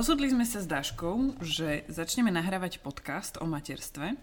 [0.00, 4.16] Rozhodli sme sa s Daškou, že začneme nahrávať podcast o materstve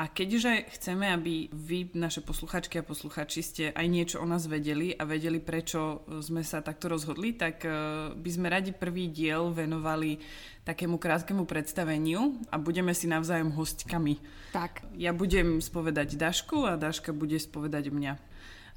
[0.00, 4.96] a keďže chceme, aby vy, naše posluchačky a posluchači, ste aj niečo o nás vedeli
[4.96, 7.72] a vedeli, prečo sme sa takto rozhodli, tak eh,
[8.16, 10.24] by sme radi prvý diel venovali
[10.64, 14.16] takému krátkemu predstaveniu a budeme si navzájom hostkami.
[14.56, 18.16] Tak, Ja budem spovedať Dašku a Daška bude spovedať mňa.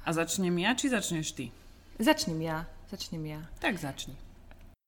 [0.04, 1.48] A začnem ja, či začneš ty?
[1.96, 3.40] začnem ja, začnem ja.
[3.64, 4.23] Tak začni.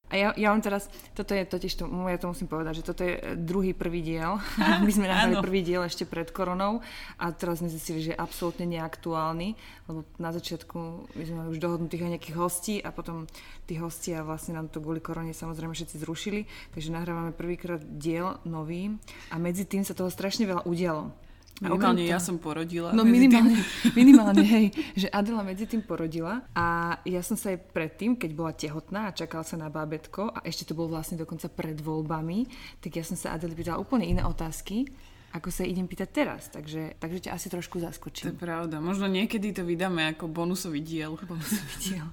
[0.06, 0.86] A ja, ja vám teraz,
[1.18, 4.38] toto je totiž, to, ja to musím povedať, že toto je e, druhý prvý diel.
[4.86, 6.78] My sme nahrali prvý diel ešte pred koronou
[7.18, 9.58] a teraz sme zistili, že je absolútne neaktuálny,
[9.90, 13.26] lebo na začiatku my sme mali už dohodnutých aj nejakých hostí a potom
[13.66, 18.94] tí hostia vlastne nám to kvôli korone samozrejme všetci zrušili, takže nahrávame prvýkrát diel nový
[19.34, 21.25] a medzi tým sa toho strašne veľa udialo.
[21.56, 22.92] A Minimálne ja som porodila.
[22.92, 23.16] No tým.
[23.16, 23.56] minimálne,
[23.96, 26.66] minimálne, hej, že Adela medzi tým porodila a
[27.00, 30.68] ja som sa aj predtým, keď bola tehotná a čakala sa na bábetko a ešte
[30.68, 32.44] to bolo vlastne dokonca pred voľbami,
[32.76, 34.84] tak ja som sa Adeli pýtala úplne iné otázky,
[35.32, 38.36] ako sa idem pýtať teraz, takže, takže ťa asi trošku To je zaskočím.
[38.36, 38.76] pravda.
[38.76, 41.16] Možno niekedy to vydáme ako bonusový diel.
[41.24, 42.08] Bolo som videl.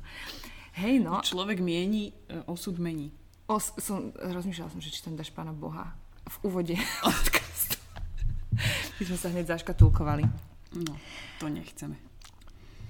[0.80, 3.12] Hej, no, Človek mieni, e, osud mení.
[3.46, 5.92] os, som, rozmýšľala som, že či tam dáš pána Boha
[6.24, 6.76] v úvode.
[8.98, 10.24] My sme sa hneď zaškatulkovali.
[10.74, 10.94] No,
[11.38, 11.96] to nechceme.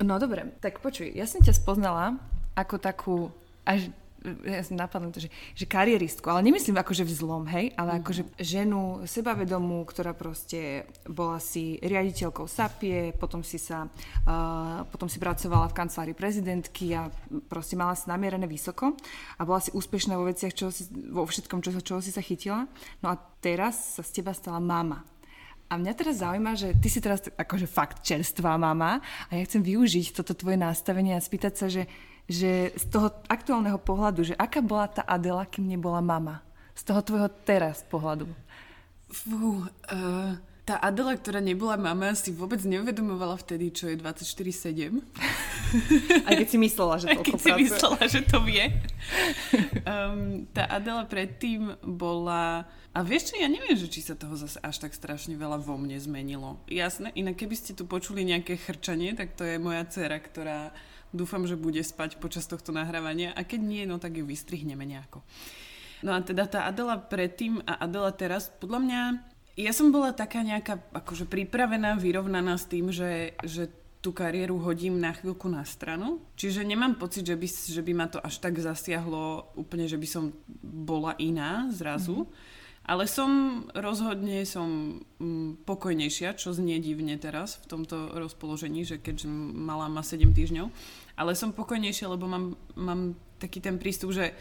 [0.03, 2.17] No dobre, tak počuj, ja som ťa spoznala
[2.57, 3.15] ako takú,
[3.63, 3.91] až
[4.23, 8.23] ja som napadla to, že, že karieristku, ale nemyslím akože v zlom, hej, ale akože
[8.39, 13.83] ženu sebavedomú, ktorá proste bola si riaditeľkou SAPie, potom si sa,
[14.23, 17.11] uh, potom si pracovala v kancelárii prezidentky a
[17.51, 18.95] proste mala si namierené vysoko
[19.35, 22.63] a bola si úspešná vo veciach, čo si, vo všetkom, čo, čoho si sa chytila.
[23.03, 25.12] No a teraz sa z teba stala mama.
[25.69, 29.63] A mňa teraz zaujíma, že ty si teraz akože fakt čerstvá mama a ja chcem
[29.65, 31.89] využiť toto tvoje nastavenie a spýtať sa, že,
[32.29, 36.45] že z toho aktuálneho pohľadu, že aká bola tá Adela, kým nebola mama?
[36.77, 38.29] Z toho tvojho teraz pohľadu.
[39.09, 44.95] Fú, uh, tá Adela, ktorá nebola mama, si vôbec neuvedomovala vtedy, čo je 24-7.
[46.23, 48.71] Aj keď si myslela, že Aj toľko keď si myslela, že to vie.
[49.83, 52.63] Um, tá Adela predtým bola...
[52.95, 55.75] A vieš čo, ja neviem, že či sa toho zase až tak strašne veľa vo
[55.75, 56.61] mne zmenilo.
[56.71, 60.71] Jasné, inak keby ste tu počuli nejaké chrčanie, tak to je moja dcera, ktorá
[61.11, 65.25] dúfam, že bude spať počas tohto nahrávania a keď nie, no tak ju vystrihneme nejako.
[66.03, 69.01] No a teda tá Adela predtým a Adela teraz, podľa mňa,
[69.53, 73.69] ja som bola taká nejaká akože pripravená, vyrovnaná s tým, že, že
[74.03, 76.19] tú kariéru hodím na chvíľku na stranu.
[76.35, 80.07] Čiže nemám pocit, že by, že by ma to až tak zasiahlo úplne, že by
[80.09, 82.27] som bola iná zrazu.
[82.27, 82.61] Mm-hmm.
[82.83, 89.31] Ale som rozhodne som mm, pokojnejšia, čo znie divne teraz v tomto rozpoložení, že keďže
[89.31, 90.67] mala má 7 týždňov.
[91.15, 94.35] Ale som pokojnejšia, lebo mám, mám taký ten prístup, že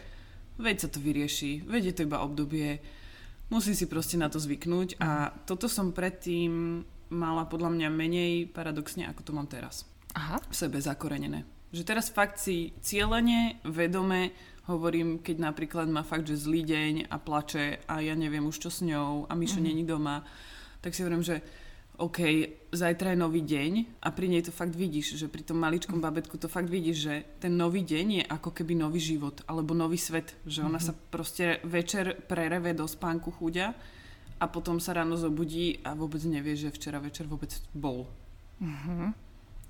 [0.59, 2.83] veď sa to vyrieši, veď je to iba obdobie,
[3.53, 6.81] musím si proste na to zvyknúť a toto som predtým
[7.13, 9.85] mala podľa mňa menej paradoxne, ako to mám teraz.
[10.17, 10.41] Aha.
[10.49, 11.45] V sebe zakorenené.
[11.73, 14.33] Že teraz fakt si cieľene, vedome
[14.73, 18.71] hovorím, keď napríklad má fakt, že zlý deň a plače a ja neviem už čo
[18.73, 19.67] s ňou a Mišo mm.
[19.69, 20.25] není doma,
[20.81, 21.43] tak si hovorím, že
[22.03, 22.19] OK,
[22.75, 26.35] zajtra je nový deň a pri nej to fakt vidíš, že pri tom maličkom babetku
[26.35, 30.35] to fakt vidíš, že ten nový deň je ako keby nový život alebo nový svet,
[30.43, 33.79] že ona sa proste večer prereve do spánku chuďa
[34.43, 38.11] a potom sa ráno zobudí a vôbec nevie, že včera večer vôbec bol.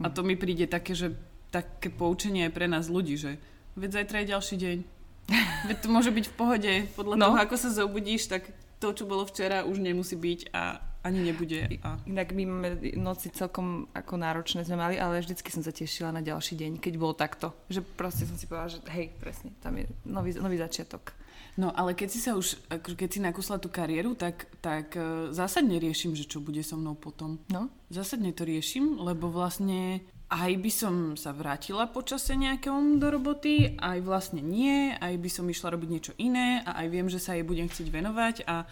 [0.00, 1.12] A to mi príde také, že
[1.52, 3.37] také poučenie aj pre nás ľudí, že
[3.76, 4.78] veď zajtra je ďalší deň.
[5.70, 6.73] Veď to môže byť v pohode.
[6.99, 7.25] Podľa no.
[7.31, 8.50] toho, ako sa zobudíš, tak
[8.82, 11.82] to, čo bolo včera, už nemusí byť a ani nebude.
[11.82, 11.99] A...
[12.06, 12.69] Inak my máme
[12.99, 16.94] noci celkom ako náročné sme mali, ale vždycky som sa tešila na ďalší deň, keď
[16.99, 17.50] bolo takto.
[17.66, 21.14] Že proste som si povedala, že hej, presne, tam je nový, nový začiatok.
[21.52, 22.64] No ale keď si sa už,
[22.96, 26.96] keď si nakusla tú kariéru, tak, tak e, zásadne riešim, že čo bude so mnou
[26.96, 27.37] potom.
[27.52, 27.69] No?
[27.93, 30.00] Zásadne to riešim, lebo vlastne
[30.32, 35.44] aj by som sa vrátila počase nejakom do roboty, aj vlastne nie, aj by som
[35.44, 38.64] išla robiť niečo iné a aj viem, že sa jej budem chcieť venovať a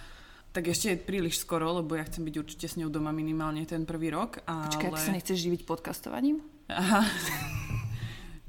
[0.51, 3.87] tak ešte je príliš skoro, lebo ja chcem byť určite s ňou doma minimálne ten
[3.87, 4.43] prvý rok.
[4.45, 4.67] Ale...
[4.67, 6.43] Počkaj, ty sa nechceš živiť podcastovaním?
[6.69, 7.03] Aha.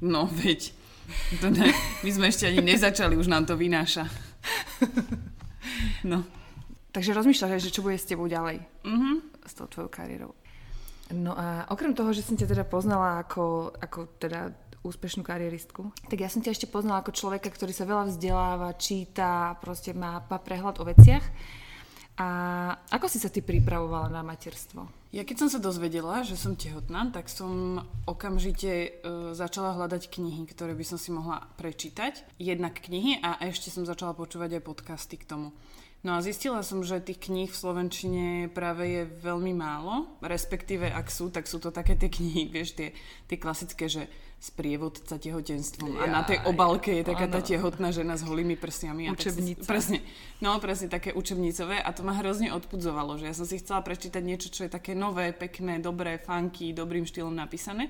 [0.02, 0.74] No, veď.
[1.38, 1.70] To ne,
[2.02, 4.06] my sme ešte ani nezačali, už nám to vynáša.
[6.02, 6.26] No.
[6.90, 9.10] Takže rozmýšľaš, že čo bude s tebou ďalej Mhm.
[9.46, 10.34] s tou tvojou kariérou.
[11.12, 14.50] No a okrem toho, že som ťa teda poznala ako, ako teda
[14.82, 19.54] úspešnú karieristku, tak ja som ťa ešte poznala ako človeka, ktorý sa veľa vzdeláva, číta,
[19.62, 21.22] proste má, má prehľad o veciach.
[22.20, 22.28] A
[22.92, 24.84] ako si sa ty pripravovala na materstvo?
[25.12, 28.90] Ja keď som sa dozvedela, že som tehotná, tak som okamžite e,
[29.36, 32.24] začala hľadať knihy, ktoré by som si mohla prečítať.
[32.36, 35.52] Jednak knihy a ešte som začala počúvať aj podcasty k tomu.
[36.02, 41.06] No a zistila som, že tých kníh v Slovenčine práve je veľmi málo, respektíve ak
[41.06, 42.90] sú, tak sú to také tie knihy, vieš, tie,
[43.30, 44.10] tie klasické, že
[44.42, 47.46] sprievodca tehotenstvom a na tej Jaj, obalke je taká tá áno.
[47.46, 49.06] tehotná žena s holými prsiami.
[49.06, 49.62] A tak Učebnica.
[49.62, 49.98] Si, presne,
[50.42, 54.18] no presne také učebnicové a to ma hrozne odpudzovalo, že ja som si chcela prečítať
[54.18, 57.86] niečo, čo je také nové, pekné, dobré, funky, dobrým štýlom napísané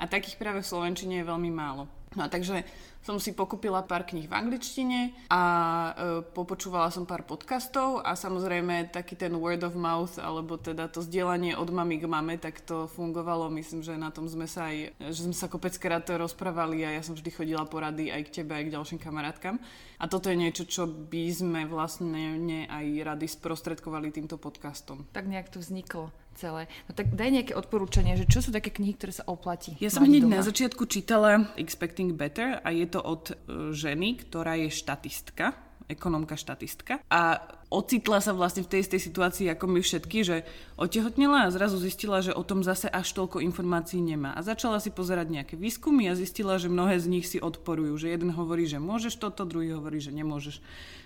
[0.00, 1.84] a takých práve v Slovenčine je veľmi málo.
[2.16, 2.64] No a takže
[3.02, 8.94] som si pokúpila pár kníh v angličtine a e, popočúvala som pár podcastov a samozrejme
[8.94, 12.86] taký ten word of mouth, alebo teda to zdieľanie od mamy k mame, tak to
[12.94, 13.50] fungovalo.
[13.50, 17.18] Myslím, že na tom sme sa aj, že sme sa kopeckrát rozprávali a ja som
[17.18, 19.58] vždy chodila porady aj k tebe, aj k ďalším kamarátkam.
[19.98, 25.06] A toto je niečo, čo by sme vlastne ne aj rady sprostredkovali týmto podcastom.
[25.10, 26.68] Tak nejak to vzniklo celé.
[26.88, 30.04] No tak daj nejaké odporúčanie, že čo sú také knihy, ktoré sa oplatí Ja som
[30.04, 30.40] hneď doma?
[30.40, 33.34] na začiatku čítala Expecting Better a je to od e,
[33.72, 35.56] ženy, ktorá je štatistka,
[35.90, 40.36] ekonomka štatistka a ocitla sa vlastne v tej istej situácii ako my všetky, že
[40.76, 44.36] otehotnela a zrazu zistila, že o tom zase až toľko informácií nemá.
[44.36, 47.96] A začala si pozerať nejaké výskumy a zistila, že mnohé z nich si odporujú.
[47.96, 50.60] Že jeden hovorí, že môžeš toto, druhý hovorí, že nemôžeš.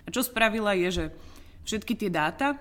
[0.05, 1.05] A čo spravila je, že
[1.67, 2.59] všetky tie dáta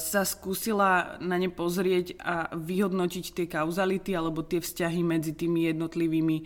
[0.00, 6.36] sa skúsila na ne pozrieť a vyhodnotiť tie kauzality alebo tie vzťahy medzi tými jednotlivými,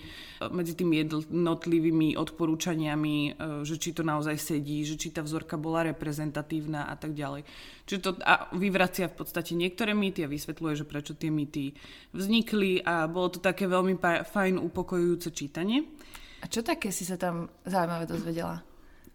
[0.43, 5.55] uh, medzi tými jednotlivými odporúčaniami, uh, že či to naozaj sedí, že či tá vzorka
[5.57, 7.47] bola reprezentatívna a tak ďalej.
[7.89, 11.73] Čiže to a vyvracia v podstate niektoré mýty a vysvetľuje, že prečo tie mýty
[12.13, 13.97] vznikli a bolo to také veľmi
[14.29, 15.87] fajn upokojujúce čítanie.
[16.39, 18.68] A čo také si sa tam zaujímavé dozvedela?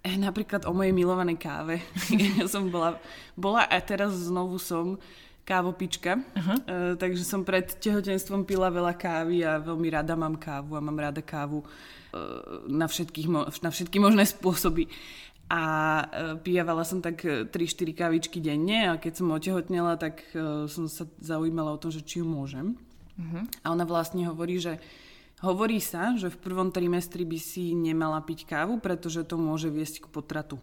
[0.03, 1.79] Eh, Napríklad o mojej milovanej káve.
[2.39, 3.00] ja som bola,
[3.39, 5.00] bola a teraz znovu som
[5.44, 6.57] kávopička, uh-huh.
[6.63, 10.95] uh, takže som pred tehotenstvom pila veľa kávy a veľmi rada mám kávu a mám
[10.95, 13.27] rada kávu uh, na, všetkých,
[13.59, 14.88] na všetky možné spôsoby.
[15.51, 15.63] A
[16.00, 17.51] uh, pijavala som tak 3-4
[17.91, 22.23] kávičky denne a keď som otehotnela, tak uh, som sa zaujímala o tom, že či
[22.23, 22.79] ju môžem.
[23.19, 23.44] Uh-huh.
[23.67, 24.79] A ona vlastne hovorí, že
[25.44, 30.07] Hovorí sa, že v prvom trimestri by si nemala piť kávu, pretože to môže viesť
[30.07, 30.56] k potratu.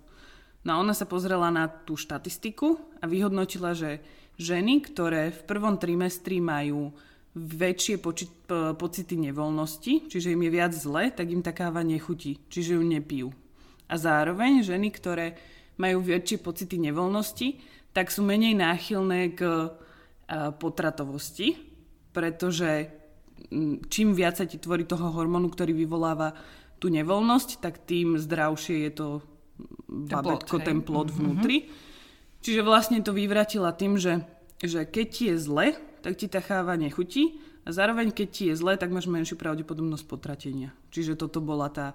[0.64, 4.00] No a ona sa pozrela na tú štatistiku a vyhodnotila, že
[4.40, 6.96] ženy, ktoré v prvom trimestri majú
[7.36, 8.32] väčšie poči-
[8.80, 13.28] pocity nevoľnosti, čiže im je viac zle, tak im tá káva nechutí, čiže ju nepijú.
[13.84, 15.36] A zároveň ženy, ktoré
[15.76, 17.48] majú väčšie pocity nevoľnosti,
[17.92, 19.60] tak sú menej náchylné k a,
[20.56, 21.60] potratovosti,
[22.16, 22.99] pretože
[23.88, 26.36] čím viac sa ti tvorí toho hormónu, ktorý vyvoláva
[26.80, 29.08] tú nevoľnosť, tak tým zdravšie je to
[29.88, 30.68] babetko, plod, hej.
[30.68, 31.56] ten plod vnútri.
[32.40, 34.24] Čiže vlastne to vyvratila tým, že,
[34.64, 37.36] že keď ti je zle, tak ti tá cháva nechutí
[37.68, 40.72] a zároveň keď ti je zle, tak máš menšiu pravdepodobnosť potratenia.
[40.88, 41.92] Čiže toto bola tá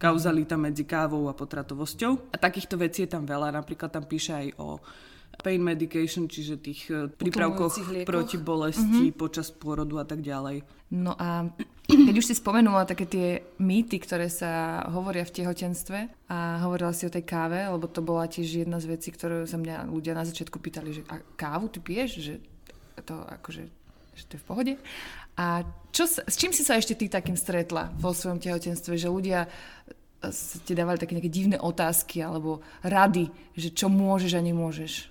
[0.00, 2.32] kauzalita medzi kávou a potratovosťou.
[2.32, 3.52] A takýchto vecí je tam veľa.
[3.52, 4.78] Napríklad tam píše aj o
[5.40, 9.20] pain medication, čiže tých eh, prípravkoch proti bolesti mm-hmm.
[9.20, 10.62] počas pôrodu a tak ďalej.
[10.94, 11.48] No a
[12.06, 13.28] keď už si spomenula také tie
[13.58, 15.98] mýty, ktoré sa hovoria v tehotenstve
[16.30, 19.58] a hovorila si o tej káve, lebo to bola tiež jedna z vecí, ktorú sa
[19.58, 22.10] mňa ľudia na začiatku pýtali, že a kávu ty piješ?
[22.20, 22.34] Že
[23.04, 23.64] to akože
[24.10, 24.74] že to je v pohode.
[25.40, 29.48] A čo, s čím si sa ešte ty takým stretla vo svojom tehotenstve, že ľudia
[30.20, 35.08] sa ti dávali také nejaké divné otázky alebo rady, že čo môžeš a nemôžeš.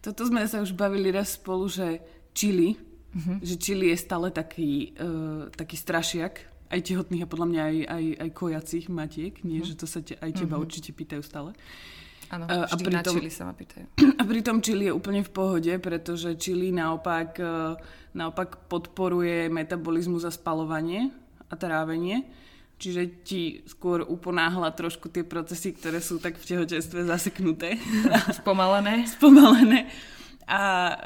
[0.00, 2.00] Toto sme sa už bavili raz spolu, že
[2.32, 3.38] čili, mm-hmm.
[3.44, 8.04] že čili je stále taký, uh, taký strašiak, aj tehotných a podľa mňa aj, aj,
[8.16, 9.68] aj kojacích matiek, nie, mm-hmm.
[9.68, 10.64] že to sa te, aj teba mm-hmm.
[10.64, 11.52] určite pýtajú stále.
[12.32, 13.86] Áno, A- a vždy pritom- na čili sa ma pýtajú.
[14.20, 17.76] A pritom čili je úplne v pohode, pretože čili naopak, eh,
[18.16, 21.12] naopak podporuje metabolizmus a spalovanie
[21.52, 22.24] a trávenie.
[22.82, 27.78] Čiže ti skôr uponáhla trošku tie procesy, ktoré sú tak v tehotenstve zaseknuté.
[28.42, 29.06] Spomalené.
[29.06, 29.86] spomalené.
[30.50, 30.96] A e,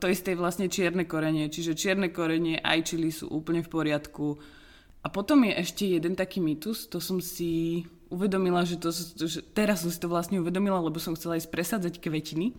[0.00, 1.52] to isté je vlastne čierne korenie.
[1.52, 4.40] Čiže čierne korenie aj čili sú úplne v poriadku.
[5.04, 9.84] A potom je ešte jeden taký mýtus, to som si uvedomila, že, to, že teraz
[9.84, 12.56] som si to vlastne uvedomila, lebo som chcela ísť presadzať kvetiny.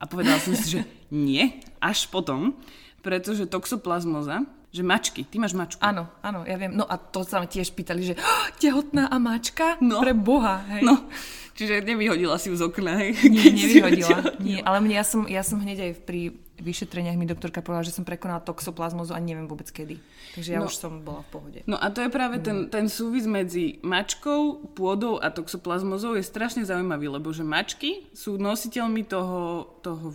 [0.00, 0.80] A povedala som si, že
[1.12, 2.56] nie, až potom,
[3.04, 5.82] pretože toxoplasmoza Že mačky, ty máš mačku.
[5.82, 6.70] Áno, áno, ja viem.
[6.70, 9.74] No a to sa ma tiež pýtali, že oh, tehotná a mačka?
[9.82, 9.98] No.
[9.98, 10.86] Pre Boha, hej.
[10.86, 11.10] No,
[11.58, 13.18] čiže nevyhodila si ju z okna, hej?
[13.26, 14.38] Nie, nevyhodila.
[14.38, 16.20] Nie, ale mne, ja, som, ja som hneď aj pri
[16.60, 19.96] vyšetreniach mi doktorka povedala, že som prekonala toxoplazmozu a neviem vôbec kedy.
[20.36, 20.68] Takže ja No.
[20.68, 21.58] už som bola v pohode.
[21.66, 26.62] No a to je práve ten, ten súvis medzi mačkou, pôdou a toxoplazmozou je strašne
[26.62, 30.12] zaujímavý, lebo že mačky sú nositeľmi toho, toho,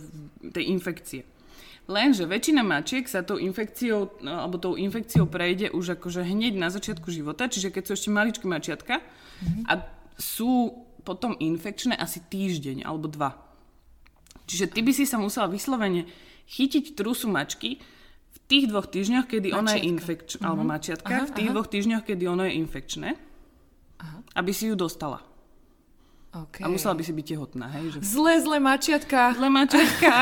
[0.48, 1.26] tej infekcie.
[1.86, 6.66] Lenže väčšina mačiek sa tou infekciou, no, alebo tou infekciou prejde už akože hneď na
[6.66, 8.98] začiatku života, čiže keď sú ešte maličké mačiatka
[9.70, 9.72] a
[10.18, 13.38] sú potom infekčné asi týždeň alebo dva.
[14.50, 16.10] Čiže ty by si sa musela vyslovene
[16.50, 17.78] chytiť trusu mačky
[18.34, 19.90] v tých dvoch týždňoch, kedy ona je Mačiatka.
[19.94, 21.54] infekčná, alebo mačiatka, Aha, v tých aha.
[21.54, 23.08] dvoch týždňoch, kedy ono je infekčné,
[24.02, 24.18] Aha.
[24.38, 25.22] aby si ju dostala.
[26.36, 26.60] Okay.
[26.60, 27.96] A musela by si byť tehotná, hej?
[27.96, 27.98] Že...
[28.04, 29.32] Zle, zle mačiatka.
[29.32, 30.12] Zle mačiatka.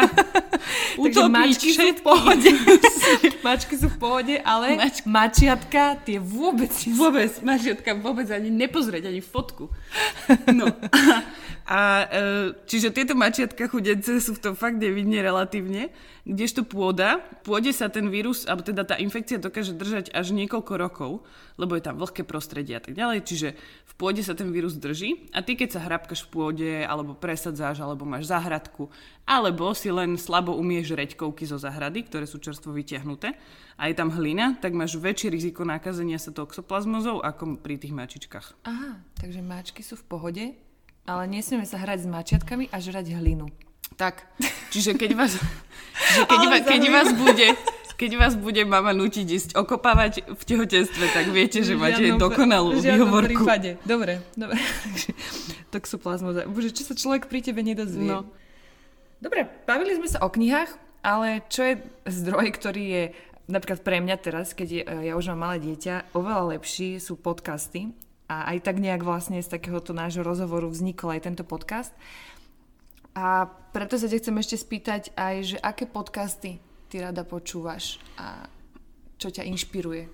[1.03, 2.51] Utopiť mačky sú v pohode.
[3.47, 5.07] mačky sú v pohode, ale Mačky.
[5.11, 6.71] mačiatka tie vôbec.
[6.95, 9.75] Vôbec, mačiatka vôbec ani nepozrieť, ani fotku.
[10.55, 10.71] No.
[11.65, 12.23] A, e,
[12.69, 15.89] čiže tieto mačiatka chudence sú v tom fakt nevidne relatívne,
[16.29, 21.25] kdežto pôda, pôde sa ten vírus, alebo teda tá infekcia dokáže držať až niekoľko rokov,
[21.57, 25.33] lebo je tam vlhké prostredie a tak ďalej, čiže v pôde sa ten vírus drží.
[25.33, 28.93] A ty keď sa hrabkaš v pôde, alebo presadzáš, alebo máš záhradku,
[29.25, 33.41] alebo si len slabo umieš reďkovky zo záhrady, ktoré sú čerstvo vytiahnuté
[33.81, 38.69] a je tam hlina, tak máš väčšie riziko nakazenia sa toxoplazmozou ako pri tých mačičkách.
[38.69, 40.45] Aha, takže mačky sú v pohode,
[41.05, 43.49] ale nesmieme sa hrať s mačiatkami a žrať hlinu.
[43.95, 44.27] Tak,
[44.75, 45.39] čiže keď vás,
[46.15, 47.49] že keď, va, keď vás bude
[47.95, 52.75] keď vás bude mama nutiť ísť okopávať v tehotenstve, tak viete, že máte žiadnom- dokonalú
[52.83, 53.47] výhovorku.
[53.47, 53.79] prípade.
[53.87, 54.59] Dobre, dobre.
[55.73, 56.51] Toxoplazmoza.
[56.51, 58.11] Bože, čo sa človek pri tebe nedozvie.
[58.11, 58.27] No.
[59.23, 60.75] Dobre, bavili sme sa o knihách,
[61.07, 61.75] ale čo je
[62.11, 63.05] zdroj, ktorý je
[63.47, 67.95] napríklad pre mňa teraz, keď je, ja už mám malé dieťa, oveľa lepší sú podcasty.
[68.29, 71.93] A aj tak nejak vlastne z takéhoto nášho rozhovoru vznikol aj tento podcast.
[73.15, 76.59] A preto sa ťa chcem ešte spýtať aj, že aké podcasty
[76.91, 78.47] ty rada počúvaš a
[79.19, 80.11] čo ťa inšpiruje?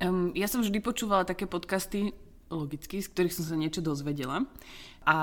[0.00, 2.12] Um, ja som vždy počúvala také podcasty,
[2.48, 4.44] logicky, z ktorých som sa niečo dozvedela.
[5.04, 5.16] A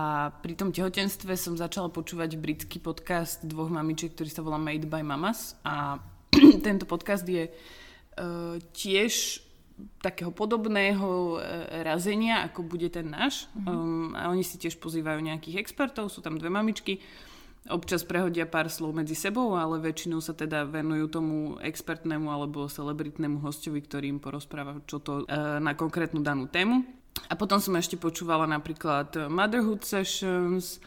[0.46, 5.02] pri tom tehotenstve som začala počúvať britský podcast dvoch mamičiek, ktorý sa volá Made by
[5.02, 5.58] Mamas.
[5.66, 5.98] A
[6.66, 9.42] tento podcast je uh, tiež
[10.02, 13.50] takého podobného e, razenia, ako bude ten náš.
[13.54, 17.02] Um, a oni si tiež pozývajú nejakých expertov, sú tam dve mamičky.
[17.70, 23.38] Občas prehodia pár slov medzi sebou, ale väčšinou sa teda venujú tomu expertnému alebo celebritnému
[23.46, 26.82] hostovi, ktorý im porozpráva, čo to e, na konkrétnu danú tému.
[27.30, 30.82] A potom som ešte počúvala napríklad Motherhood Sessions,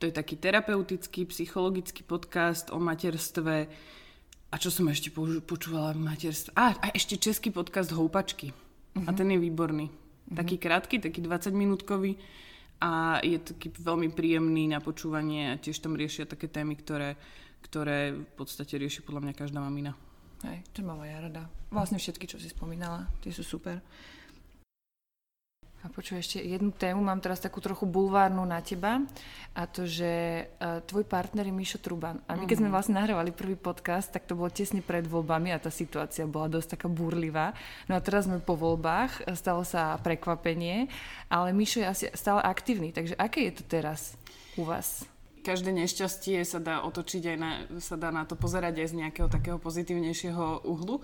[0.00, 3.68] to je taký terapeutický, psychologický podcast o materstve.
[4.50, 5.14] A čo som ešte
[5.46, 6.50] počúvala v materstve?
[6.58, 8.50] A, a ešte český podcast Houpačky.
[9.06, 9.86] A ten je výborný.
[10.26, 12.18] Taký krátky, taký 20 minútkový
[12.82, 17.14] a je taký veľmi príjemný na počúvanie a tiež tam riešia také témy, ktoré,
[17.62, 19.94] ktoré v podstate rieši podľa mňa každá mamina.
[20.42, 21.46] Hej, to mám ja rada.
[21.68, 23.84] Vlastne všetky, čo si spomínala, tie sú super.
[25.80, 29.00] A počuj, ešte jednu tému, mám teraz takú trochu bulvárnu na teba
[29.56, 32.20] a to, že uh, tvoj partner je Mišo Truban.
[32.28, 35.62] A my keď sme vlastne nahrávali prvý podcast, tak to bolo tesne pred voľbami a
[35.62, 37.56] tá situácia bola dosť taká búrlivá.
[37.88, 40.92] No a teraz sme po voľbách, e, stalo sa prekvapenie,
[41.32, 44.20] ale Mišo je asi stále aktívny, takže aké je to teraz
[44.60, 45.08] u vás?
[45.40, 49.32] Každé nešťastie sa dá otočiť aj na, sa dá na to pozerať aj z nejakého
[49.32, 51.00] takého pozitívnejšieho uhlu.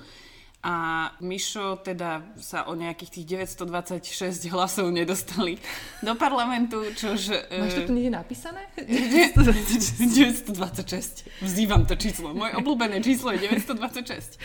[0.66, 0.74] A
[1.22, 5.62] Mišo teda sa o nejakých tých 926 hlasov nedostali
[6.02, 7.46] do parlamentu, čož...
[7.54, 8.66] Máš to e, tu niekde napísané?
[8.74, 10.50] 926.
[11.38, 12.34] Vzývam to číslo.
[12.34, 14.42] Moje obľúbené číslo je 926.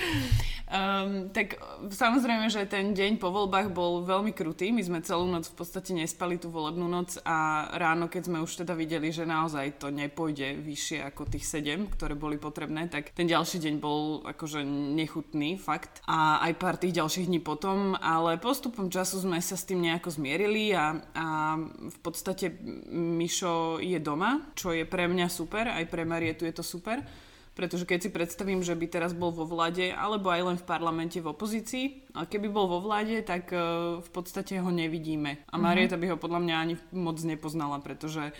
[0.71, 1.59] Um, tak
[1.91, 4.71] samozrejme, že ten deň po voľbách bol veľmi krutý.
[4.71, 8.63] My sme celú noc v podstate nespali tú volebnú noc a ráno, keď sme už
[8.63, 13.27] teda videli, že naozaj to nepôjde vyššie ako tých 7, ktoré boli potrebné, tak ten
[13.27, 14.63] ďalší deň bol akože
[14.95, 15.99] nechutný, fakt.
[16.07, 20.07] A aj pár tých ďalších dní potom, ale postupom času sme sa s tým nejako
[20.15, 21.27] zmierili a, a
[21.67, 22.47] v podstate
[22.95, 27.03] Mišo je doma, čo je pre mňa super, aj pre Marietu je to super.
[27.51, 31.19] Pretože keď si predstavím, že by teraz bol vo vláde, alebo aj len v parlamente
[31.19, 35.43] v opozícii, a keby bol vo vláde, tak uh, v podstate ho nevidíme.
[35.51, 38.31] A Marieta by ho podľa mňa ani moc nepoznala, pretože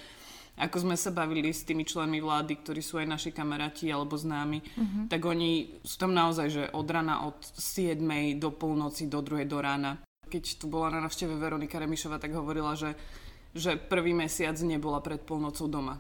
[0.61, 4.59] ako sme sa bavili s tými členmi vlády, ktorí sú aj naši kamaráti alebo známi,
[5.07, 7.97] tak oni sú tam naozaj, že od rana od 7.
[8.35, 9.47] do polnoci, do 2.
[9.47, 9.97] do rána.
[10.27, 12.93] Keď tu bola na navšteve Veronika Remišova, tak hovorila, že,
[13.55, 15.99] že prvý mesiac nebola pred polnocou doma.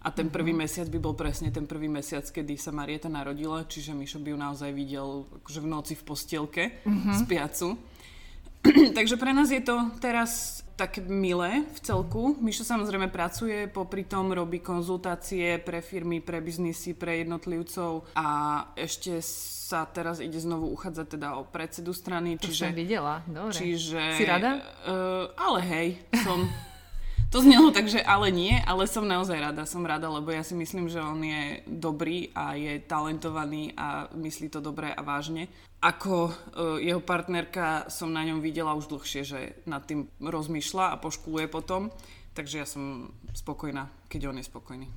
[0.00, 3.92] A ten prvý mesiac by bol presne ten prvý mesiac, kedy sa Marieta narodila, čiže
[3.92, 7.20] Mišo by ju naozaj videl akože v noci v postielke, uh-huh.
[7.20, 7.76] spiacu.
[8.96, 12.32] Takže pre nás je to teraz také milé v celku.
[12.40, 18.28] Mišo samozrejme pracuje, popri tom robí konzultácie pre firmy, pre biznisy, pre jednotlivcov a
[18.72, 22.40] ešte sa teraz ide znovu uchádzať teda o predsedu strany.
[22.40, 23.52] To čiže, som videla, dobre.
[23.52, 24.64] Čiže, si rada?
[24.88, 25.88] Uh, ale hej,
[26.24, 26.48] som...
[27.30, 30.50] To znelo tak, že ale nie, ale som naozaj rada, som rada, lebo ja si
[30.58, 35.46] myslím, že on je dobrý a je talentovaný a myslí to dobre a vážne.
[35.78, 36.32] Ako uh,
[36.82, 41.94] jeho partnerka som na ňom videla už dlhšie, že nad tým rozmýšľa a poškuluje potom,
[42.34, 44.88] takže ja som spokojná, keď on je spokojný.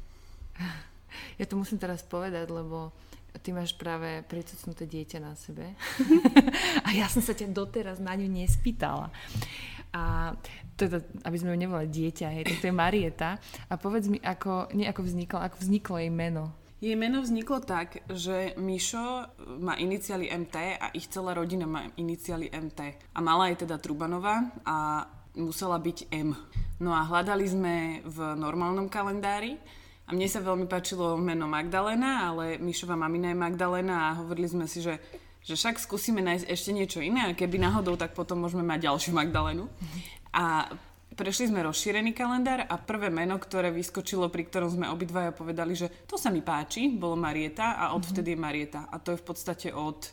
[1.37, 2.89] Ja to musím teraz povedať, lebo
[3.41, 5.73] ty máš práve pricucnuté dieťa na sebe.
[6.85, 9.13] a ja som sa ťa doteraz na ňu nespýtala.
[9.93, 10.33] A
[10.73, 13.37] teda, aby sme ju nevolali dieťa, hej, to je Marieta.
[13.69, 16.49] A povedz mi, ako, nie ako vzniklo, ako vzniklo jej meno.
[16.83, 19.23] Jej meno vzniklo tak, že Mišo
[19.63, 22.79] má iniciály MT a ich celá rodina má iniciály MT.
[23.15, 25.07] A mala je teda Trubanová a
[25.39, 26.35] musela byť M.
[26.83, 29.55] No a hľadali sme v normálnom kalendári
[30.03, 34.67] a mne sa veľmi páčilo meno Magdalena, ale Mišova mamina je Magdalena a hovorili sme
[34.67, 34.99] si, že
[35.43, 39.11] že však skúsime nájsť ešte niečo iné a keby náhodou, tak potom môžeme mať ďalšiu
[39.11, 39.67] Magdalenu.
[40.31, 40.71] A
[41.13, 45.91] prešli sme rozšírený kalendár a prvé meno, ktoré vyskočilo, pri ktorom sme obidvaja povedali, že
[46.09, 48.89] to sa mi páči, bolo Marieta a odvtedy je Marieta.
[48.89, 50.09] A to je v podstate od,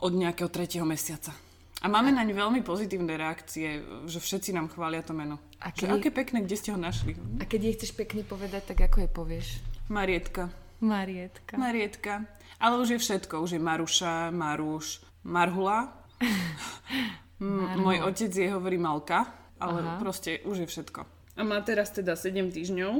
[0.00, 1.34] od nejakého tretieho mesiaca.
[1.80, 5.40] A máme naň veľmi pozitívne reakcie, že všetci nám chvália to meno.
[5.64, 5.88] A keď...
[5.88, 7.16] Že aké pekné, kde ste ho našli.
[7.40, 9.46] A keď jej chceš pekne povedať, tak ako je povieš?
[9.88, 10.52] Marietka.
[10.80, 11.60] Marietka.
[11.60, 12.24] Marietka.
[12.56, 13.44] Ale už je všetko.
[13.44, 15.92] Už je Maruša, Maruš, Marhula.
[17.40, 19.24] M- môj otec je hovorí Malka,
[19.56, 19.96] ale Aha.
[19.96, 21.00] proste už je všetko.
[21.36, 22.92] A má teraz teda 7 týždňov.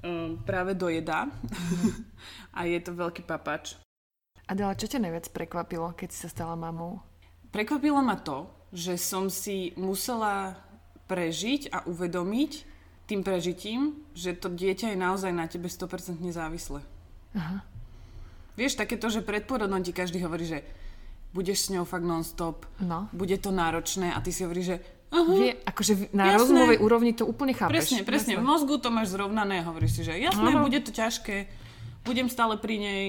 [0.00, 1.28] Um, práve dojedá.
[2.56, 3.76] a je to veľký papač.
[4.48, 7.04] Adela, čo ťa najviac prekvapilo, keď si sa stala mamou?
[7.52, 10.56] Prekvapilo ma to, že som si musela
[11.04, 12.52] prežiť a uvedomiť
[13.10, 16.78] tým prežitím, že to dieťa je naozaj na tebe 100% závislé.
[17.34, 17.66] Aha.
[18.54, 20.62] Vieš, takéto, že pred porodom ti každý hovorí, že
[21.34, 23.10] budeš s ňou fakt non-stop, no.
[23.10, 24.76] bude to náročné a ty si hovoríš, že
[25.10, 26.38] uh-huh, Vie, akože na jasné.
[26.38, 27.74] rozumovej úrovni to úplne chápeš.
[27.74, 28.32] Presne, presne.
[28.38, 28.42] Jasné.
[28.42, 30.66] V mozgu to máš zrovnané hovoríš si, že jasné, uh-huh.
[30.66, 31.46] bude to ťažké,
[32.02, 33.04] budem stále pri nej,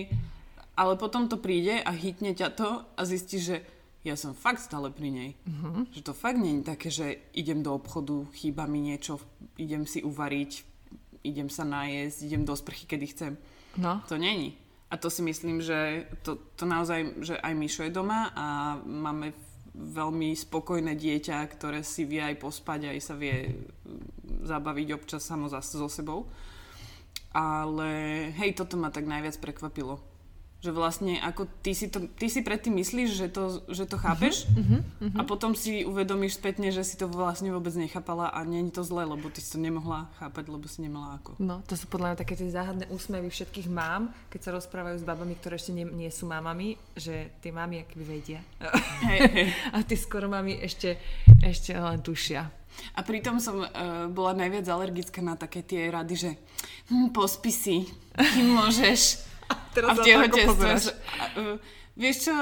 [0.77, 3.57] ale potom to príde a hitne ťa to a zistíš, že
[4.01, 5.31] ja som fakt stále pri nej.
[5.45, 5.85] Uh-huh.
[5.93, 9.21] Že to fakt nie je také, že idem do obchodu, chýba mi niečo,
[9.61, 10.51] idem si uvariť,
[11.21, 13.33] idem sa najesť, idem do sprchy, kedy chcem.
[13.77, 14.01] No.
[14.09, 14.57] To není.
[14.91, 19.31] A to si myslím, že to, to naozaj, že aj Mišo je doma a máme
[19.71, 23.55] veľmi spokojné dieťa, ktoré si vie aj pospať, aj sa vie
[24.43, 26.27] zabaviť občas samo so sebou.
[27.31, 27.89] Ale
[28.35, 30.10] hej, toto ma tak najviac prekvapilo
[30.61, 34.45] že vlastne ako ty si, to, ty si predtým myslíš, že to, že to chápeš
[34.45, 35.17] uh-huh, uh-huh.
[35.17, 38.85] a potom si uvedomíš spätne, že si to vlastne vôbec nechápala a nie je to
[38.85, 41.41] zlé, lebo ty si to nemohla chápať, lebo si nemala ako.
[41.41, 45.05] No, to sú podľa mňa také tie záhadné úsmevy všetkých mám, keď sa rozprávajú s
[45.05, 48.45] babami, ktoré ešte nie, nie sú mamami, že tie mamy akby vedia.
[49.01, 49.47] Hey, hey.
[49.75, 51.01] a tie skoro mami ešte,
[51.41, 52.45] ešte len tušia.
[52.95, 53.67] A pritom som uh,
[54.13, 56.31] bola najviac alergická na také tie rady, že
[56.93, 59.30] hm, pospí si, kým môžeš
[59.75, 60.67] Teraz a v tehotestve...
[61.91, 62.33] Vieš čo,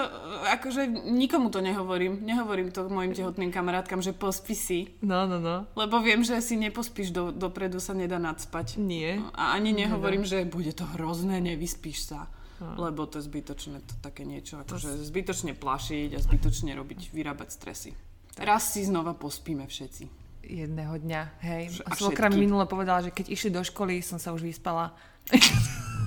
[0.45, 2.21] akože nikomu to nehovorím.
[2.21, 4.79] Nehovorím to mojim tehotným kamarátkam, že pospí si.
[5.01, 5.65] No, no, no.
[5.73, 8.77] Lebo viem, že si nepospíš, do, dopredu sa nedá nadspať.
[8.77, 9.17] Nie.
[9.33, 10.45] A ani nehovorím, nedá.
[10.45, 12.29] že bude to hrozné, nevyspíš sa.
[12.61, 12.77] No.
[12.77, 17.91] Lebo to je zbytočné, to také niečo, akože zbytočne plašiť a zbytočne robiť, vyrábať stresy.
[18.35, 20.03] Raz si znova pospíme všetci.
[20.45, 21.63] Jedného dňa, hej.
[21.87, 24.91] A, a svokra mi minule povedala, že keď išli do školy, som sa už vyspala.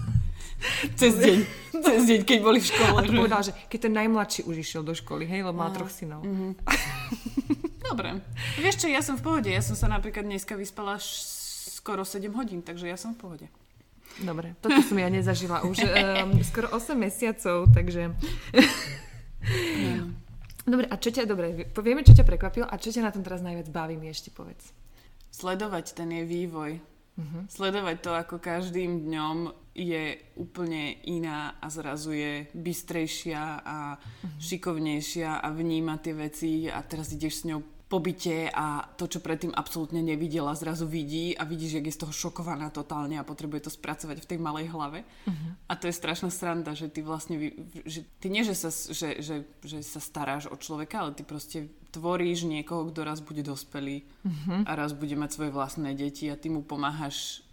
[0.99, 1.39] Cez deň.
[1.83, 2.95] Cez deň, keď boli v škole.
[2.95, 5.91] A to povedal, že keď ten najmladší už išiel do školy, hej, lebo má troch
[5.91, 6.23] synov.
[6.23, 6.53] Mm-hmm.
[7.91, 8.23] Dobre.
[8.63, 9.51] Vieš čo, ja som v pohode.
[9.51, 13.47] Ja som sa napríklad dneska vyspala skoro 7 hodín, takže ja som v pohode.
[14.21, 18.13] Dobre, toto som ja nezažila už um, skoro 8 mesiacov, takže...
[20.63, 23.43] Dobre, a čo ťa, dobre, povieme, čo ťa prekvapilo a čo ťa na tom teraz
[23.43, 24.71] najviac baví, mi ešte povedz.
[25.33, 26.92] Sledovať ten je vývoj.
[27.13, 27.45] Uh-huh.
[27.45, 34.41] Sledovať to, ako každým dňom je úplne iná a zrazu je bystrejšia a uh-huh.
[34.41, 37.61] šikovnejšia a vníma tie veci a teraz ideš s ňou
[37.93, 42.01] po byte a to, čo predtým absolútne nevidela, zrazu vidí a vidíš, jak je z
[42.01, 45.05] toho šokovaná totálne a potrebuje to spracovať v tej malej hlave.
[45.29, 45.53] Uh-huh.
[45.69, 47.37] A to je strašná sranda, že ty vlastne,
[47.85, 51.69] že ty nie, že sa, že, že, že sa staráš o človeka, ale ty proste
[51.93, 54.65] tvoríš niekoho, kto raz bude dospelý uh-huh.
[54.65, 57.45] a raz bude mať svoje vlastné deti a ty mu pomáhaš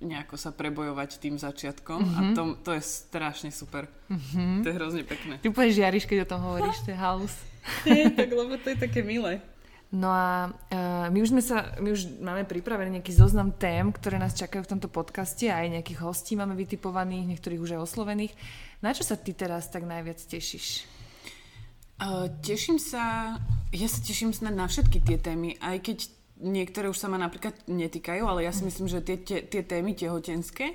[0.00, 2.18] nejako sa prebojovať tým začiatkom mm-hmm.
[2.18, 2.34] a mhm.
[2.34, 3.86] to, to je strašne super.
[4.10, 4.64] Mm-hmm.
[4.64, 5.38] To je hrozne pekné.
[5.38, 7.34] Ty úplne žiariš, keď o tom hovoríš, to je halus.
[7.86, 9.38] Nie, tak lebo to je také milé.
[9.92, 14.16] No a uh, my už sme sa, my už máme pripravený nejaký zoznam tém, ktoré
[14.16, 18.32] nás čakajú v tomto podcaste a aj nejakých hostí máme vytipovaných, niektorých už aj oslovených.
[18.80, 20.88] Na čo sa ty teraz tak najviac tešíš?
[22.00, 23.36] Uh, teším sa,
[23.68, 25.98] ja sa teším snad na všetky tie témy, aj keď
[26.40, 29.92] niektoré už sa ma napríklad netýkajú, ale ja si myslím, že tie, tie, tie témy
[29.92, 30.72] tehotenské,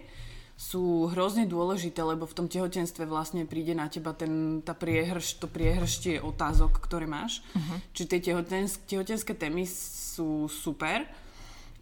[0.58, 5.46] sú hrozne dôležité, lebo v tom tehotenstve vlastne príde na teba ten, tá priehrš, to
[5.46, 7.46] priehrštie otázok, ktoré máš.
[7.54, 7.78] Uh-huh.
[7.94, 11.06] Čiže tie tehotenské, tehotenské témy sú super.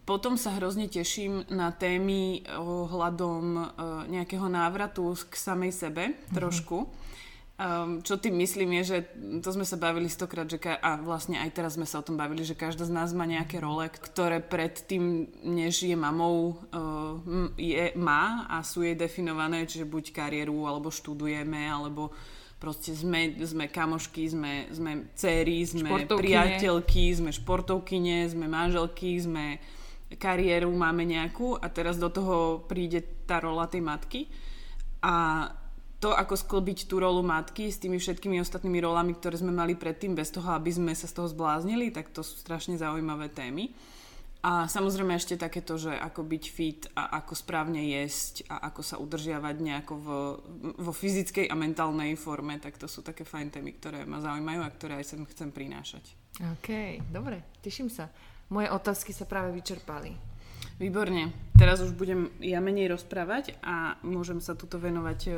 [0.04, 3.64] Potom sa hrozne teším na témy ohľadom uh,
[4.12, 6.36] nejakého návratu k samej sebe uh-huh.
[6.36, 6.84] trošku
[7.56, 8.98] Um, čo tým myslím je, že
[9.40, 12.20] to sme sa bavili stokrát, že ka- a vlastne aj teraz sme sa o tom
[12.20, 17.16] bavili, že každá z nás má nejaké role, ktoré predtým, než je mamou, uh,
[17.56, 22.12] je, má a sú jej definované, čiže buď kariéru, alebo študujeme, alebo
[22.60, 29.56] proste sme, sme kamošky, sme, sme céry, sme priateľky, sme športovkyne, sme manželky, sme
[30.20, 34.20] kariéru máme nejakú a teraz do toho príde tá rola tej matky.
[35.00, 35.48] A
[35.96, 40.12] to, ako sklbiť tú rolu matky s tými všetkými ostatnými rolami, ktoré sme mali predtým,
[40.12, 43.72] bez toho, aby sme sa z toho zbláznili, tak to sú strašne zaujímavé témy.
[44.46, 49.00] A samozrejme ešte takéto, že ako byť fit a ako správne jesť a ako sa
[49.02, 50.20] udržiavať nejako vo,
[50.78, 54.70] vo fyzickej a mentálnej forme, tak to sú také fajn témy, ktoré ma zaujímajú a
[54.70, 56.14] ktoré aj sem chcem prinášať.
[56.38, 58.06] OK, dobre, teším sa.
[58.52, 60.35] Moje otázky sa práve vyčerpali.
[60.76, 61.32] Výborne.
[61.56, 65.30] Teraz už budem ja menej rozprávať a môžem sa tuto venovať e,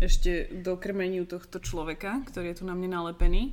[0.00, 3.52] ešte do krmeniu tohto človeka, ktorý je tu na mne nalepený.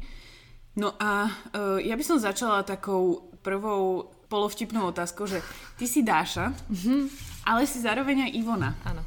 [0.71, 5.43] No a uh, ja by som začala takou prvou polovtipnou otázkou, že
[5.75, 7.01] ty si Dáša, mm-hmm.
[7.43, 8.71] ale si zároveň aj Ivona.
[8.87, 9.03] Áno.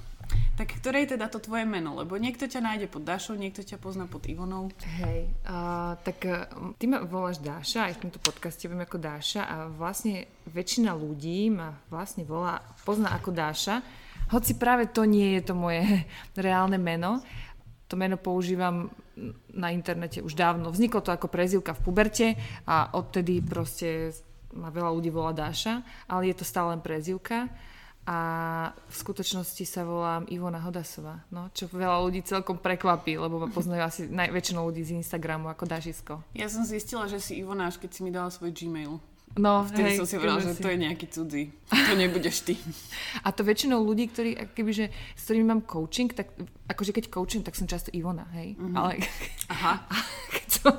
[0.55, 1.99] Tak ktoré je teda to tvoje meno?
[1.99, 4.71] Lebo niekto ťa nájde pod Dášou, niekto ťa pozná pod Ivonou.
[5.03, 6.47] Hej, uh, tak uh,
[6.79, 11.51] ty ma voláš Dáša, aj v tomto podcaste viem ako Dáša a vlastne väčšina ľudí
[11.51, 13.83] ma vlastne volá, pozná ako Dáša,
[14.31, 15.83] hoci práve to nie je to moje
[16.39, 17.19] reálne meno.
[17.91, 18.95] To meno používam
[19.51, 20.71] na internete už dávno.
[20.71, 22.27] Vzniklo to ako prezivka v puberte
[22.63, 24.15] a odtedy proste
[24.55, 27.51] ma veľa ľudí volá Dáša, ale je to stále len prezivka
[28.05, 28.19] a
[28.77, 33.81] v skutočnosti sa volám Ivona Hodasová, no, čo veľa ľudí celkom prekvapí, lebo ma poznajú
[33.81, 36.15] asi najväčšinou ľudí z Instagramu ako Dažisko.
[36.37, 39.01] Ja som zistila, že si Ivona, až keď si mi dala svoj Gmail.
[39.35, 40.63] No, Vtedy hej, som si povedala, že si...
[40.63, 41.43] to je nejaký cudzí.
[41.67, 42.55] To nebudeš ty.
[43.27, 46.31] A to väčšinou ľudí, ktorí, kebyže, s ktorými mám coaching, tak
[46.71, 48.55] akože keď coaching, tak som často Ivona, hej.
[48.55, 48.79] Uh-huh.
[48.79, 49.03] Ale
[49.51, 49.83] Aha.
[49.91, 49.97] A
[50.31, 50.75] keď, som,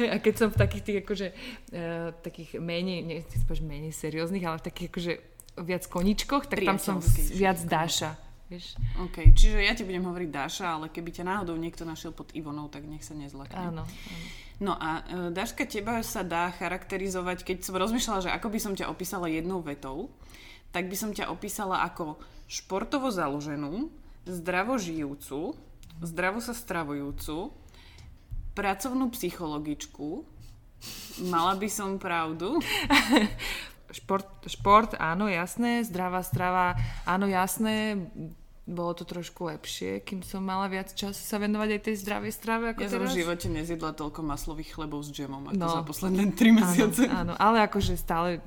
[0.00, 1.28] a keď som v takých tých akože,
[1.74, 5.12] uh, takých menej, nechcem menej serióznych, ale v takých akože
[5.58, 7.02] viac koničkoch, tak tam som
[7.34, 8.14] viac Dáša.
[8.50, 8.74] Vieš?
[8.98, 12.66] OK, čiže ja ti budem hovoriť Dáša, ale keby ťa náhodou niekto našiel pod Ivonou,
[12.66, 13.54] tak nech sa nezlakne.
[13.54, 14.28] Áno, áno.
[14.60, 18.74] No a e, Dáška, teba sa dá charakterizovať, keď som rozmýšľala, že ako by som
[18.74, 20.10] ťa opísala jednou vetou,
[20.74, 22.18] tak by som ťa opísala ako
[22.50, 23.88] športovo založenú,
[24.28, 25.54] zdravo žijúcu,
[26.02, 27.54] zdravo sa stravujúcu,
[28.52, 30.26] pracovnú psychologičku,
[31.30, 32.58] mala by som pravdu?
[33.90, 37.98] šport, šport, áno, jasné, zdravá strava, áno, jasné,
[38.70, 42.64] bolo to trošku lepšie, kým som mala viac času sa venovať aj tej zdravej strave
[42.70, 43.10] ako ja teraz.
[43.10, 47.02] som v živote nezjedla toľko maslových chlebov s džemom ako no, za posledné 3 mesiace.
[47.10, 48.38] Áno, áno, ale akože stále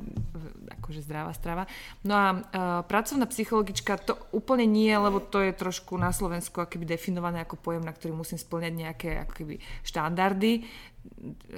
[0.84, 1.64] akože zdravá strava.
[2.04, 2.42] No a uh,
[2.84, 7.88] pracovná psychologička to úplne nie, lebo to je trošku na Slovensku akoby definované ako pojem,
[7.88, 10.68] na ktorý musím splňať nejaké akoby štandardy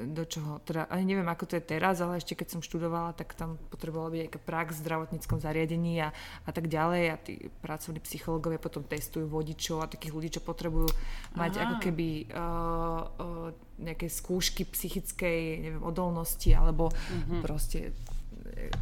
[0.05, 3.37] do čoho, teda ani neviem, ako to je teraz, ale ešte keď som študovala, tak
[3.37, 6.09] tam potrebovala byť nejaká prax v zdravotníckom zariadení a,
[6.45, 10.89] a tak ďalej a tí pracovní psychológovia potom testujú vodičov a takých ľudí, čo potrebujú
[11.37, 11.61] mať Aha.
[11.61, 17.45] ako keby uh, uh, nejaké skúšky psychickej, neviem, odolnosti alebo uh-huh.
[17.45, 17.93] proste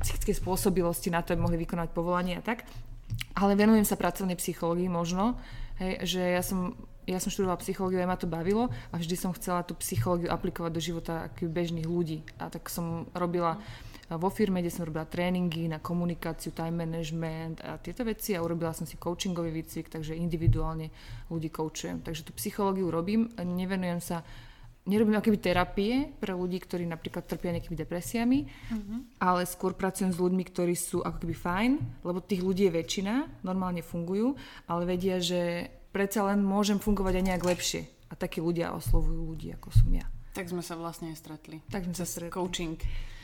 [0.03, 2.67] psychickej spôsobilosti na to, aby mohli vykonať povolanie a tak.
[3.37, 5.37] Ale venujem sa pracovnej psychológii možno,
[5.81, 9.35] hej, že ja som ja som študovala psychológiu a ma to bavilo a vždy som
[9.35, 12.23] chcela tú psychológiu aplikovať do života bežných ľudí.
[12.39, 13.59] A tak som robila
[14.07, 18.71] vo firme, kde som robila tréningy na komunikáciu, time management a tieto veci a urobila
[18.75, 20.91] som si coachingový výcvik, takže individuálne
[21.27, 22.03] ľudí coachujem.
[22.03, 24.23] Takže tú psychológiu robím, nevenujem sa
[24.83, 28.99] nerobím akoby terapie pre ľudí, ktorí napríklad trpia nejakými depresiami, uh-huh.
[29.23, 31.71] ale skôr pracujem s ľuďmi, ktorí sú ako keby fajn,
[32.03, 34.35] lebo tých ľudí je väčšina, normálne fungujú,
[34.67, 37.81] ale vedia, že predsa len môžem fungovať aj nejak lepšie.
[38.11, 40.05] A takí ľudia oslovujú ľudí, ako som ja.
[40.33, 41.61] Tak sme sa vlastne stretli.
[41.69, 42.33] Tak sme sa stretli.
[42.33, 42.77] coaching.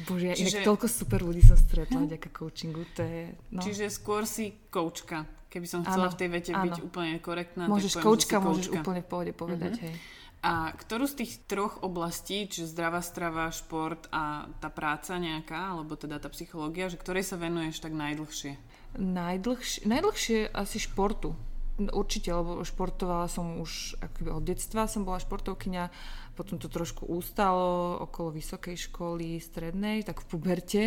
[0.05, 3.21] Bože, ja Čiže- inak toľko super ľudí som stretla vďaka coachingu, to je...
[3.49, 3.61] No.
[3.65, 5.25] Čiže skôr si koučka.
[5.49, 6.69] Keby som chcela Áno, v tej vete áno.
[6.69, 8.81] byť úplne korektná, môžeš tak poviem, koučka, môžeš koučka.
[8.85, 9.95] úplne v pohode povedať, hej.
[10.39, 15.99] A ktorú z tých troch oblastí, čiže zdravá strava, šport a tá práca nejaká, alebo
[15.99, 18.55] teda tá psychológia, že ktorej sa venuješ tak najdlhšie?
[18.95, 21.35] Najdlhšie, najdlhšie asi športu.
[21.79, 25.91] Určite, lebo športovala som už akoby od detstva, som bola športovkyňa,
[26.39, 30.83] potom to trošku ústalo okolo vysokej školy, strednej, tak v puberte.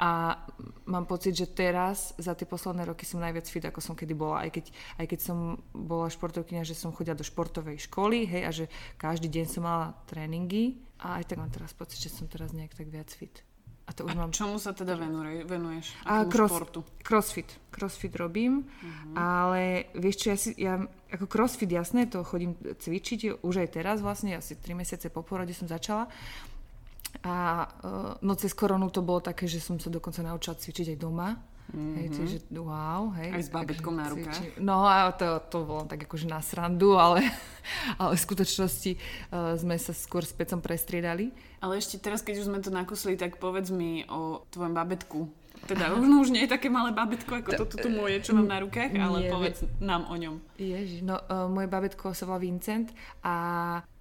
[0.00, 0.40] A
[0.88, 4.48] mám pocit, že teraz za tie posledné roky som najviac fit, ako som kedy bola,
[4.48, 4.64] aj keď,
[5.04, 8.64] aj keď som bola športovkyňa, že som chodila do športovej školy, hej, a že
[8.96, 10.80] každý deň som mala tréningy.
[11.04, 13.44] A aj tak mám teraz pocit, že som teraz nejak tak viac fit.
[13.84, 15.92] A to už A mám čomu sa teda venuje, venuješ?
[16.08, 16.80] a Akému cross, športu?
[17.04, 17.48] crossfit.
[17.68, 18.64] Crossfit robím,
[19.12, 20.74] ale vieš čo, ja si, ja,
[21.12, 25.52] ako crossfit, jasné, to chodím cvičiť už aj teraz vlastne, asi 3 mesiace po porode
[25.52, 26.08] som začala.
[27.28, 30.98] A uh, no cez koronu to bolo také, že som sa dokonca naučila cvičiť aj
[30.98, 31.36] doma.
[31.72, 31.94] Mm-hmm.
[31.96, 33.30] Hej, takže wow, hej.
[33.32, 34.60] Aj s bábätkom na rukách.
[34.60, 37.24] No a to, to bolo tak akože na srandu, ale,
[38.00, 38.92] ale v skutočnosti
[39.32, 41.32] uh, sme sa skôr s pecom prestriedali.
[41.64, 45.32] Ale ešte teraz, keď už sme to nakusli, tak povedz mi o tvojom babetku.
[45.64, 48.60] Teda ono už nie je také malé babetko, ako to tu moje, čo mám na
[48.60, 50.36] rukách, ale Nie, povedz nám o ňom.
[50.60, 52.92] Ježiš, no uh, moje babetko sa volá Vincent
[53.24, 53.36] a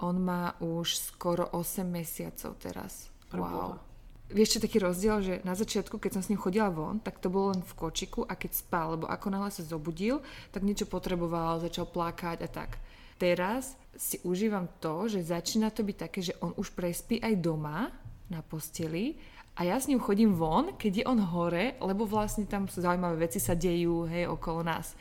[0.03, 3.07] on má už skoro 8 mesiacov teraz.
[3.31, 3.79] Preboha.
[3.79, 3.92] Wow.
[4.31, 7.27] Vieš čo taký rozdiel, že na začiatku, keď som s ním chodila von, tak to
[7.27, 10.23] bolo len v kočiku a keď spal, lebo ako náhle sa zobudil,
[10.55, 12.79] tak niečo potreboval, začal plakať a tak.
[13.19, 17.93] Teraz si užívam to, že začína to byť také, že on už prespí aj doma
[18.31, 19.19] na posteli
[19.53, 23.29] a ja s ním chodím von, keď je on hore, lebo vlastne tam sú zaujímavé
[23.29, 24.97] veci sa dejú, hej, okolo nás.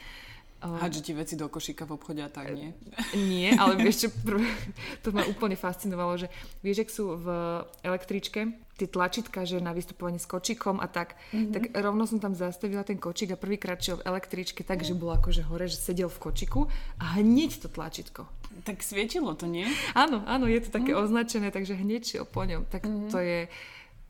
[0.63, 2.71] Uh, Hádže ti veci do košíka v obchode a tak, nie?
[3.17, 4.09] nie, ale vieš čo,
[5.03, 6.29] to ma úplne fascinovalo, že
[6.61, 7.27] vieš, ak sú v
[7.83, 8.47] električke
[8.83, 11.55] tie tlačítka, že na vystupovanie s kočikom a tak, mm-hmm.
[11.55, 15.15] tak rovno som tam zastavila ten kočík a prvýkrát šiel v električke tak, že bol
[15.15, 16.67] akože hore, že sedel v kočiku
[16.99, 18.27] a hneď to tlačítko.
[18.67, 19.71] Tak svietilo to, nie?
[19.95, 20.99] Áno, áno, je to také mm.
[20.99, 22.67] označené, takže hneď šiel po ňom.
[22.67, 23.11] Tak mm-hmm.
[23.15, 23.41] to je,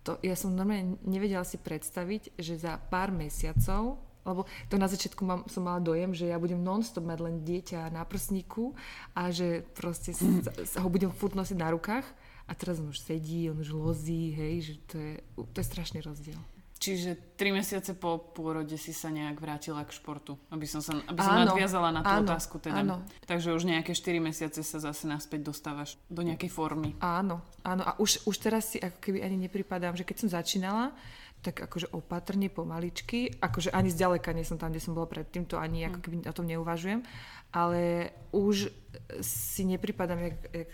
[0.08, 5.26] to, ja som normálne nevedela si predstaviť, že za pár mesiacov lebo to na začiatku
[5.26, 8.70] mám, som mala dojem, že ja budem non-stop mať len dieťa na prsníku
[9.18, 10.22] a že proste sa,
[10.62, 12.06] sa ho budem furt nosiť na rukách
[12.52, 15.14] a teraz on už sedí, on už lozí, hej, že to je,
[15.56, 16.36] to je strašný rozdiel.
[16.82, 21.14] Čiže tri mesiace po pôrode si sa nejak vrátila k športu, aby som, sa, aby
[21.22, 22.58] som Áno, nadviazala na tú áno, otázku.
[22.58, 22.82] Teda.
[22.82, 23.06] áno.
[23.22, 26.98] Takže už nejaké 4 mesiace sa zase naspäť dostávaš do nejakej formy.
[26.98, 30.90] Áno, áno a už, už teraz si ako keby ani nepripadám, že keď som začínala,
[31.38, 35.62] tak akože opatrne, pomaličky, akože ani zďaleka nie som tam, kde som bola predtým, to
[35.62, 37.06] ani ako keby o tom neuvažujem,
[37.54, 38.74] ale už
[39.22, 40.70] si nepripadám, jak, jak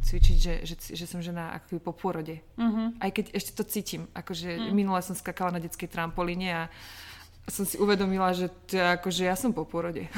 [0.00, 2.40] cvičiť, že, že, že som žena ako po pôrode.
[2.56, 2.92] Uh-huh.
[2.98, 4.08] Aj keď ešte to cítim.
[4.16, 4.72] Akože uh-huh.
[4.72, 6.62] minule som skakala na detskej trampolíne a
[7.50, 10.06] som si uvedomila, že to je akože ja som po pôrode.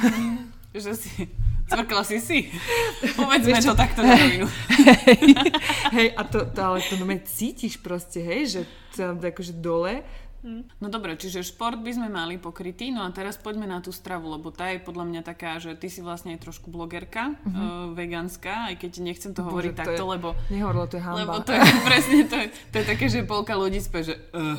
[0.72, 1.28] Že si,
[1.68, 2.38] cvrkla si si.
[3.20, 4.48] Povedzme to takto na rovinu.
[5.04, 5.36] hej,
[5.92, 8.60] hej, a to, to ale to normálne cítiš proste, hej, že
[8.96, 10.00] tam akože dole.
[10.42, 14.26] No dobre, čiže šport by sme mali pokrytý, no a teraz poďme na tú stravu,
[14.26, 18.74] lebo tá je podľa mňa taká, že ty si vlastne aj trošku blogerka, uh, vegánska,
[18.74, 20.28] aj keď nechcem to hovoriť Bože, to takto, je, lebo...
[20.50, 21.18] Nehovorilo, to je hamba.
[21.22, 24.14] Lebo to je presne, to je, to je také, že polka ľudí spie, že...
[24.34, 24.58] Uh.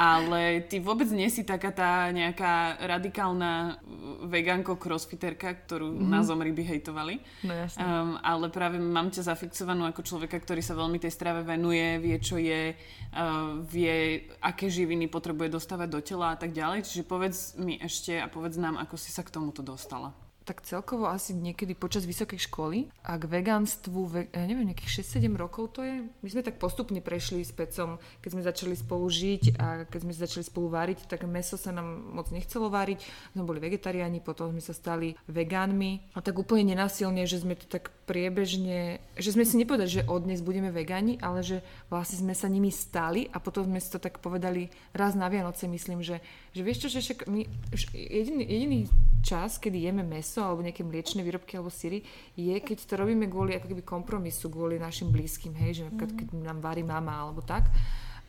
[0.00, 3.84] Ale ty vôbec nie si taká tá nejaká radikálna
[4.24, 6.08] vegánko crossfiterka, ktorú mm-hmm.
[6.08, 7.20] na zomri by hejtovali.
[7.44, 7.84] No jasne.
[7.84, 12.16] Um, ale práve mám ťa zafixovanú ako človeka, ktorý sa veľmi tej strave venuje, vie,
[12.16, 16.88] čo je, uh, vie, aké živiny potrebuje dostávať do tela a tak ďalej.
[16.88, 20.16] Čiže povedz mi ešte a povedz nám, ako si sa k tomuto dostala.
[20.50, 25.30] Tak celkovo asi niekedy počas vysokej školy a k vegánstvu, ve, ja neviem, nejakých 6-7
[25.38, 26.02] rokov to je.
[26.26, 30.10] My sme tak postupne prešli s pecom, keď sme začali spolu žiť a keď sme
[30.10, 32.98] začali spolu váriť, tak meso sa nám moc nechcelo váriť.
[33.30, 37.70] Sme boli vegetariáni, potom sme sa stali vegánmi a tak úplne nenasilne, že sme to
[37.70, 42.34] tak priebežne, že sme si nepovedali, že od dnes budeme vegáni, ale že vlastne sme
[42.34, 44.66] sa nimi stali a potom sme si to tak povedali
[44.98, 46.18] raz na Vianoce, myslím, že,
[46.50, 47.46] že vieš čo, že však my,
[47.94, 48.78] jediný, jediný
[49.20, 52.04] čas, kedy jeme meso alebo nejaké mliečne výrobky alebo syry,
[52.34, 56.28] je, keď to robíme kvôli ako keby kompromisu, kvôli našim blízkym, hej, že napríklad keď
[56.40, 57.68] nám varí mama alebo tak.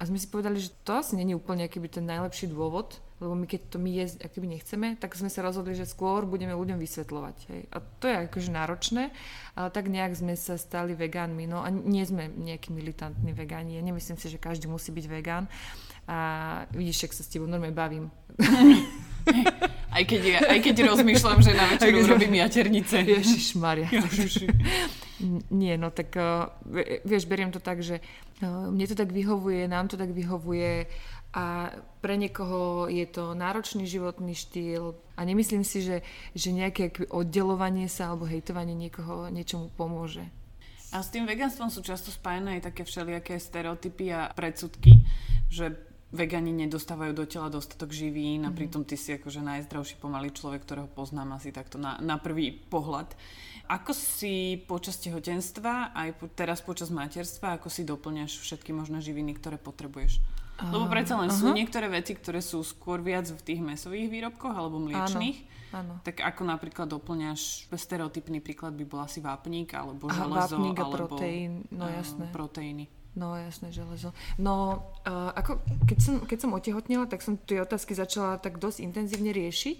[0.02, 3.46] A sme si povedali, že to asi není úplne akýby ten najlepší dôvod, lebo my
[3.46, 7.38] keď to my jesť akýby nechceme, tak sme sa rozhodli, že skôr budeme ľuďom vysvetľovať.
[7.54, 7.62] Hej.
[7.70, 9.14] A to je akože náročné,
[9.54, 11.46] ale tak nejak sme sa stali vegánmi.
[11.46, 13.78] No a nie sme nejakí militantní vegáni.
[13.78, 15.46] Ja nemyslím si, že každý musí byť vegán.
[16.10, 16.18] A
[16.74, 18.10] vidíš, ak sa s tebou normálne bavím.
[19.92, 23.04] Aj keď, ja, aj keď rozmýšľam, že na večer urobím jaternice.
[23.04, 23.92] Ježišmaria.
[23.92, 24.48] Ježiši.
[25.52, 26.50] Nie, no tak uh,
[27.06, 28.02] vieš, beriem to tak, že
[28.42, 30.90] uh, mne to tak vyhovuje, nám to tak vyhovuje
[31.32, 31.72] a
[32.04, 36.04] pre niekoho je to náročný životný štýl a nemyslím si, že,
[36.36, 40.28] že nejaké oddelovanie sa alebo hejtovanie niekoho niečomu pomôže.
[40.92, 45.08] A s tým veganstvom sú často spájené aj také všelijaké stereotypy a predsudky,
[45.48, 48.56] že vegani nedostávajú do tela dostatok živín a mhm.
[48.56, 53.16] pritom ty si akože najzdravší pomalý človek, ktorého poznám asi takto na, na prvý pohľad.
[53.72, 59.32] Ako si počas tehotenstva, aj po, teraz počas materstva, ako si doplňaš všetky možné živiny,
[59.40, 60.20] ktoré potrebuješ?
[60.62, 61.50] Lebo predsa len uh-huh.
[61.50, 65.42] sú niektoré veci, ktoré sú skôr viac v tých mesových výrobkoch alebo mliečných.
[65.72, 66.04] Áno.
[66.04, 70.84] Tak ako napríklad doplňaš, stereotypný príklad by bol asi vápnik alebo Aha, železo vápnik a
[70.84, 72.26] alebo proteín, no jasné.
[72.30, 72.86] proteíny.
[73.12, 74.16] No jasné, železo.
[74.40, 78.88] No, uh, ako, keď, som, keď som otehotnila, tak som tie otázky začala tak dosť
[78.88, 79.80] intenzívne riešiť.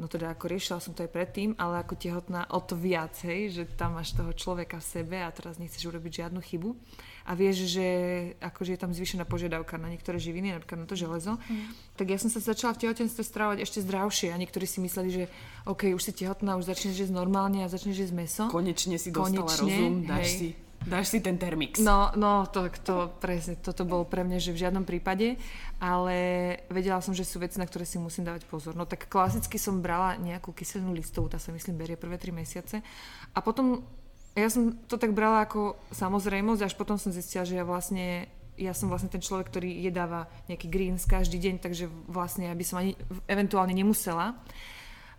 [0.00, 3.52] No teda ako riešila som to aj predtým, ale ako tehotná o to viac, hej,
[3.52, 6.72] že tam máš toho človeka v sebe a teraz nechceš urobiť žiadnu chybu.
[7.28, 7.86] A vieš, že
[8.40, 11.36] akože je tam zvýšená požiadavka na niektoré živiny, napríklad na to železo.
[11.44, 11.76] Mm.
[12.00, 15.24] Tak ja som sa začala v tehotenstve stravovať ešte zdravšie a niektorí si mysleli, že
[15.68, 18.44] OK, už si tehotná, už začneš jesť normálne a začneš jesť meso.
[18.48, 20.38] Konečne si dostala Konečne, rozum, dáš hej.
[20.40, 20.48] si
[20.86, 21.78] Dáš si ten Termix.
[21.78, 25.38] No, no to, to, presne, toto bolo pre mňa, že v žiadnom prípade,
[25.78, 26.16] ale
[26.68, 28.74] vedela som, že sú veci, na ktoré si musím dávať pozor.
[28.74, 32.82] No tak klasicky som brala nejakú kyselinu listovú, tá sa myslím berie prvé tri mesiace.
[33.32, 33.86] A potom,
[34.34, 38.76] ja som to tak brala ako samozrejmosť, až potom som zistila, že ja vlastne ja
[38.76, 42.92] som vlastne ten človek, ktorý jedáva nejaký greens každý deň, takže vlastne aby som ani
[43.24, 44.36] eventuálne nemusela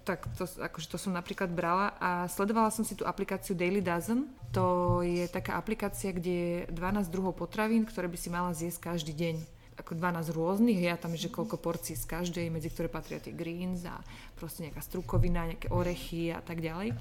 [0.03, 4.27] tak to, akože to som napríklad brala a sledovala som si tú aplikáciu Daily Dozen.
[4.51, 9.15] To je taká aplikácia, kde je 12 druhov potravín, ktoré by si mala zjesť každý
[9.15, 9.35] deň
[9.73, 13.81] ako 12 rôznych, ja tam že koľko porcií z každej, medzi ktoré patria tie greens
[13.89, 13.97] a
[14.37, 16.93] proste nejaká strukovina, nejaké orechy a tak ďalej.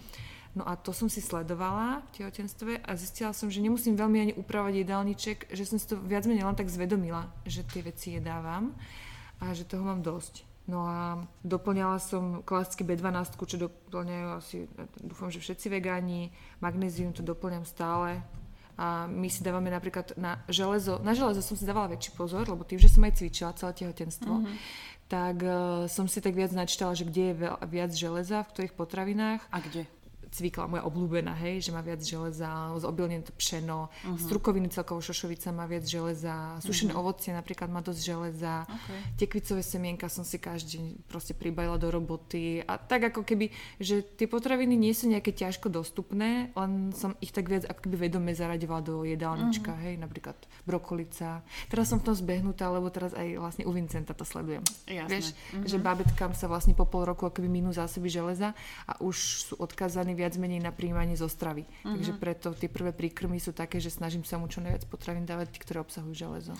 [0.53, 4.33] No a to som si sledovala v tehotenstve a zistila som, že nemusím veľmi ani
[4.37, 8.77] upravať jedálniček, že som si to viac menej len tak zvedomila, že tie veci jedávam
[9.41, 10.52] a že toho mám dosť.
[10.63, 14.71] No a doplňala som klasicky B12, čo doplňajú asi,
[15.03, 16.31] dúfam, že všetci vegáni.
[16.63, 18.23] Magnézium to doplňam stále.
[18.79, 22.65] A my si dávame napríklad na železo, na železo som si dávala väčší pozor, lebo
[22.65, 24.57] tým, že som aj cvičila celé tehotenstvo, mm-hmm.
[25.13, 27.35] tak uh, som si tak viac načítala, že kde je
[27.69, 29.45] viac železa, v ktorých potravinách.
[29.53, 29.85] A kde?
[30.33, 32.49] Cvikla moja obľúbená, hej, že má viac železa,
[32.81, 34.17] zobilnené to pšeno, uh-huh.
[34.17, 37.05] strukoviny celkovo šošovica má viac železa, sušené uh-huh.
[37.05, 39.01] ovocie napríklad má dosť železa, okay.
[39.21, 44.01] tekvicové semienka som si každý deň proste pribajila do roboty a tak ako keby, že
[44.01, 48.33] tie potraviny nie sú nejaké ťažko dostupné, len som ich tak viac ako keby vedome
[48.33, 49.85] zaraďovala do jedálnička, uh-huh.
[49.85, 51.45] hej, napríklad brokolica.
[51.69, 54.65] Teraz som v tom zbehnutá, lebo teraz aj vlastne u Vincenta to sledujem.
[54.89, 55.13] Jasné.
[55.13, 55.69] Vieš, uh-huh.
[55.69, 58.57] že babetkám sa vlastne po pol roku akoby minú zásoby železa
[58.89, 59.17] a už
[59.53, 61.67] sú odkazaní viac menej na príjmanie zo stravy.
[61.67, 61.99] Uh-huh.
[61.99, 65.59] Takže preto tie prvé príkrmy sú také, že snažím sa mu čo najviac potravín dávať,
[65.59, 66.55] ktoré obsahujú železo.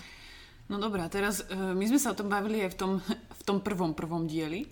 [0.71, 3.59] No dobrá, teraz uh, my sme sa o tom bavili aj v tom, v tom
[3.59, 4.71] prvom prvom dieli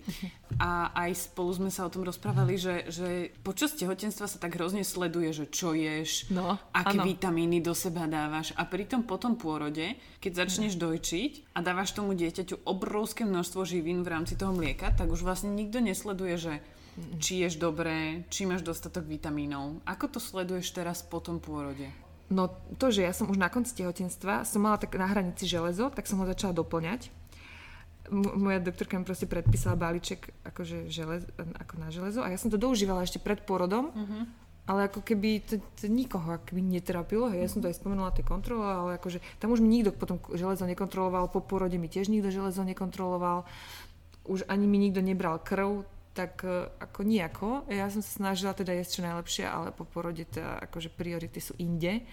[0.56, 4.88] a aj spolu sme sa o tom rozprávali, že, že počas tehotenstva sa tak hrozne
[4.88, 7.04] sleduje, že čo ješ, no, aké ano.
[7.04, 9.92] vitamíny do seba dávaš a pritom po tom pôrode,
[10.24, 15.12] keď začneš dojčiť a dávaš tomu dieťaťu obrovské množstvo živín v rámci toho mlieka, tak
[15.12, 16.54] už vlastne nikto nesleduje, že
[17.20, 19.80] či ješ dobre, či máš dostatok vitamínov.
[19.88, 21.88] Ako to sleduješ teraz po tom pôrode?
[22.32, 22.48] No
[22.80, 26.08] to, že ja som už na konci tehotenstva, som mala tak na hranici železo, tak
[26.08, 27.12] som ho začala doplňať.
[28.08, 32.48] M- moja doktorka mi proste predpísala balíček akože želez, ako na železo a ja som
[32.48, 34.22] to doužívala ešte pred pôrodom, uh-huh.
[34.64, 37.28] ale ako keby to, to nikoho akoby netrapilo.
[37.30, 37.46] Hej.
[37.46, 40.64] Ja som to aj spomenula tej kontrole, ale akože tam už mi nikto potom železo
[40.66, 43.44] nekontroloval, po pôrode mi tiež nikto železo nekontroloval,
[44.26, 47.48] už ani mi nikto nebral krv, tak e, ako nejako.
[47.72, 51.56] Ja som sa snažila teda jesť čo najlepšie, ale po porode teda akože priority sú
[51.56, 52.04] inde.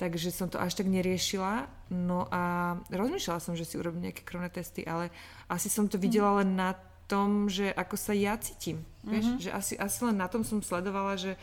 [0.00, 1.68] Takže som to až tak neriešila.
[1.92, 5.12] No a rozmýšľala som, že si urobím nejaké krvné testy, ale
[5.46, 6.38] asi som to videla mhm.
[6.42, 6.70] len na
[7.10, 8.80] tom, že ako sa ja cítim.
[8.80, 9.10] Mm-hmm.
[9.12, 9.26] Vieš?
[9.26, 9.38] Mhm.
[9.44, 11.36] Že asi, asi len na tom som sledovala, že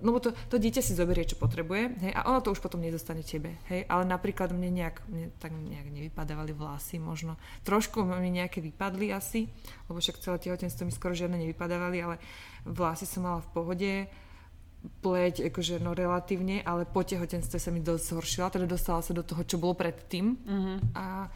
[0.00, 3.24] lebo to, to dieťa si zoberie, čo potrebuje, hej, a ono to už potom nezostane
[3.24, 7.40] tebe, hej, ale napríklad mne nejak, mne tak nejak nevypadávali vlasy, možno.
[7.64, 9.48] Trošku mi nejaké vypadli asi,
[9.88, 12.16] lebo však celé tehotenstvo mi skoro žiadne nevypadávali, ale
[12.68, 13.92] vlasy som mala v pohode,
[15.02, 19.24] pleť akože no relatívne, ale po tehotenstve sa mi dosť zhoršila, teda dostala sa do
[19.24, 20.36] toho, čo bolo predtým.
[20.36, 20.76] Mm-hmm.
[20.94, 21.26] a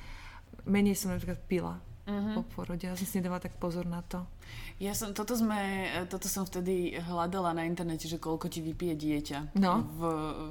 [0.68, 1.80] menej som napríklad pila
[2.10, 2.34] mm-hmm.
[2.34, 4.26] po porode, ja som si nedávala tak pozor na to.
[4.82, 9.38] Ja som, toto, sme, toto som vtedy hľadala na internete, že koľko ti vypije dieťa
[9.62, 9.86] no.
[9.86, 10.00] v,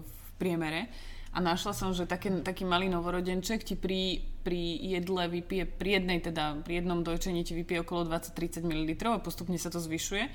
[0.07, 0.88] v priemere.
[1.30, 6.26] A našla som, že také, taký malý novorodenček ti pri, pri jedle vypije, pri jednej
[6.26, 10.26] teda, pri jednom dojčení ti vypije okolo 20-30 ml a postupne sa to zvyšuje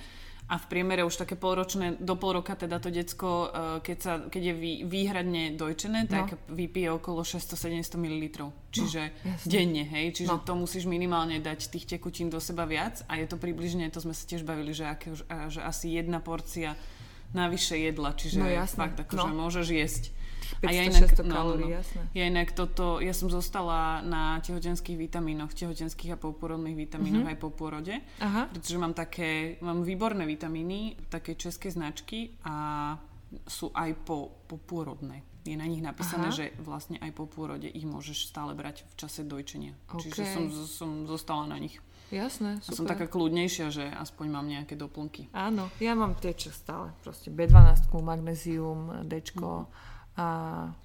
[0.44, 4.12] a v priemere už také polročné, do pol roka teda to decko, eh, keď, sa,
[4.28, 6.52] keď je vý, výhradne dojčené, tak no.
[6.52, 8.52] vypije okolo 600-700 ml.
[8.68, 10.12] Čiže no, denne, hej?
[10.12, 10.44] Čiže no.
[10.44, 14.12] to musíš minimálne dať tých tekutín do seba viac a je to približne, to sme
[14.12, 15.16] sa tiež bavili, že, aké,
[15.48, 16.76] že asi jedna porcia
[17.32, 19.48] navyše jedla, čiže no, fakt akože no.
[19.48, 20.04] môžeš jesť.
[20.60, 22.02] 500, a ja inak, no, kalórií, no, jasné.
[22.14, 27.38] Ja inak toto, ja som zostala na tehotenských vitamínoch, tehotenských a popôrodných vitamínoch mm-hmm.
[27.38, 28.50] aj po pôrode, Aha.
[28.52, 32.96] pretože mám také, mám výborné vitamíny, také české značky a
[33.48, 35.26] sú aj po, po pôrodné.
[35.44, 36.36] Je na nich napísané, Aha.
[36.36, 39.76] že vlastne aj po pôrode ich môžeš stále brať v čase dojčenia.
[39.92, 40.08] Okay.
[40.08, 41.76] Čiže som, som zostala na nich.
[42.12, 42.72] Jasné, super.
[42.72, 45.28] A som taká kľudnejšia, že aspoň mám nejaké doplnky.
[45.34, 46.94] Áno, ja mám tie čo stále.
[47.02, 49.68] Proste B12, magnézium, Dčko.
[49.68, 50.26] Mm a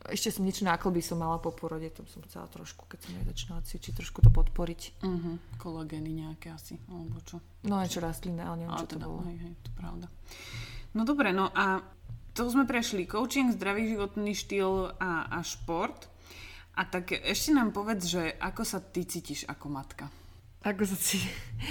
[0.10, 3.12] ešte som niečo na klby som mala po porode, to som chcela trošku, keď som
[3.14, 4.82] aj začínala cvičiť, trošku to podporiť.
[5.06, 5.38] Uh-huh.
[5.62, 7.38] Kolagény nejaké asi, alebo čo?
[7.70, 9.22] No niečo rastlinné, ale neviem, čo teda, to bolo.
[9.30, 10.08] Hej, hej, to pravda.
[10.98, 11.86] No dobre, no a
[12.34, 16.10] to sme prešli coaching, zdravý životný štýl a, a šport.
[16.74, 20.10] A tak ešte nám povedz, že ako sa ty cítiš ako matka?
[20.66, 21.22] Ako sa, cí...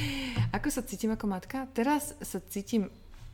[0.57, 1.67] ako sa cítim ako matka?
[1.75, 2.87] Teraz sa cítim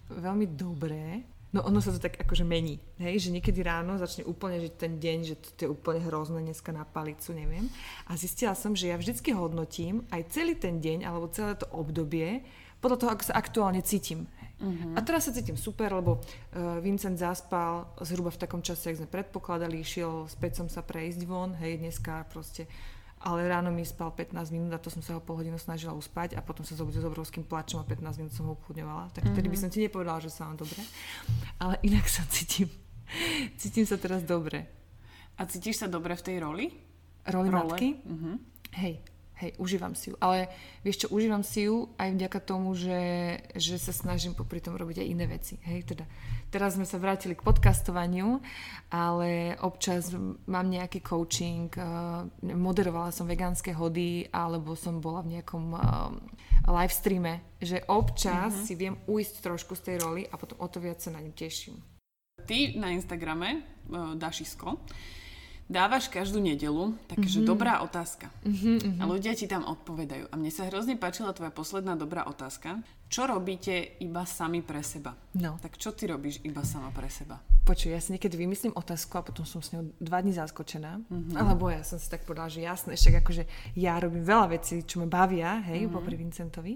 [0.09, 4.59] veľmi dobré, No ono sa to tak akože mení, hej, že niekedy ráno začne úplne
[4.59, 7.71] že ten deň, že to je úplne hrozné dneska na palicu, neviem.
[8.11, 12.43] A zistila som, že ja vždycky hodnotím aj celý ten deň alebo celé to obdobie
[12.83, 14.27] podľa toho, ako sa aktuálne cítim.
[14.59, 14.99] Uh-huh.
[14.99, 19.09] A teraz sa cítim super, lebo uh, Vincent zaspal zhruba v takom čase, ak sme
[19.09, 22.67] predpokladali, išiel späť som sa prejsť von, hej, dneska proste
[23.25, 26.37] ale ráno mi spal 15 minút a to som sa ho pol hodinu snažila uspať
[26.37, 29.17] a potom sa zobudil s obrovským plačom a 15 minút som ho ukludňovala.
[29.17, 29.63] Tak vtedy by mhm.
[29.65, 30.85] som ti nepovedala, že sa mám dobre.
[31.57, 32.69] Ale inak sa cítim.
[33.61, 34.69] Cítim sa teraz dobre.
[35.41, 36.67] A cítiš sa dobre v tej roli?
[37.27, 37.75] Roli Role?
[37.75, 37.89] matky?
[38.05, 38.37] Uh-huh.
[38.77, 39.03] Hej,
[39.41, 40.15] hej, užívam si ju.
[40.21, 40.47] Ale
[40.87, 43.01] vieš čo, užívam si ju aj vďaka tomu, že,
[43.57, 45.59] že sa snažím popri tom robiť aj iné veci.
[45.65, 46.05] Hej, teda
[46.55, 48.39] teraz sme sa vrátili k podcastovaniu,
[48.95, 50.15] ale občas
[50.47, 51.83] mám nejaký coaching, eh,
[52.55, 55.83] moderovala som vegánske hody, alebo som bola v nejakom eh,
[56.71, 58.67] live streame, že občas uh-huh.
[58.71, 61.35] si viem uísť trošku z tej roli a potom o to viac sa na ňu
[61.35, 61.83] teším.
[62.47, 64.85] Ty na Instagrame, uh, Dašisko,
[65.69, 67.49] dávaš každú nedelu takže mm-hmm.
[67.49, 68.29] dobrá otázka.
[68.45, 70.29] Mm-hmm, A ľudia ti tam odpovedajú.
[70.29, 72.85] A mne sa hrozne páčila tvoja posledná dobrá otázka.
[73.09, 75.15] Čo robíte iba sami pre seba?
[75.39, 75.57] No.
[75.63, 77.39] Tak čo ty robíš iba sama pre seba?
[77.65, 81.01] Počuj, ja si niekedy vymyslím otázku a potom som s ňou dva dní zaskočená.
[81.01, 81.37] Mm-hmm.
[81.39, 83.49] Alebo ja som si tak povedala, že jasné, však akože
[83.79, 85.95] ja robím veľa vecí, čo ma bavia, hej, mm-hmm.
[85.97, 86.75] popri Vincentovi.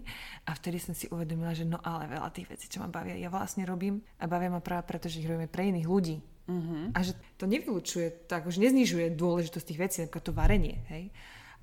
[0.48, 3.28] A vtedy som si uvedomila, že no ale veľa tých vecí, čo ma bavia, ja
[3.28, 6.16] vlastne robím a bavia ma práve preto, že ich robíme pre iných ľudí.
[6.48, 6.88] Uh-huh.
[6.96, 11.12] A že to nevylučuje, tak už neznižuje dôležitosť tých vecí, napríklad to varenie, hej.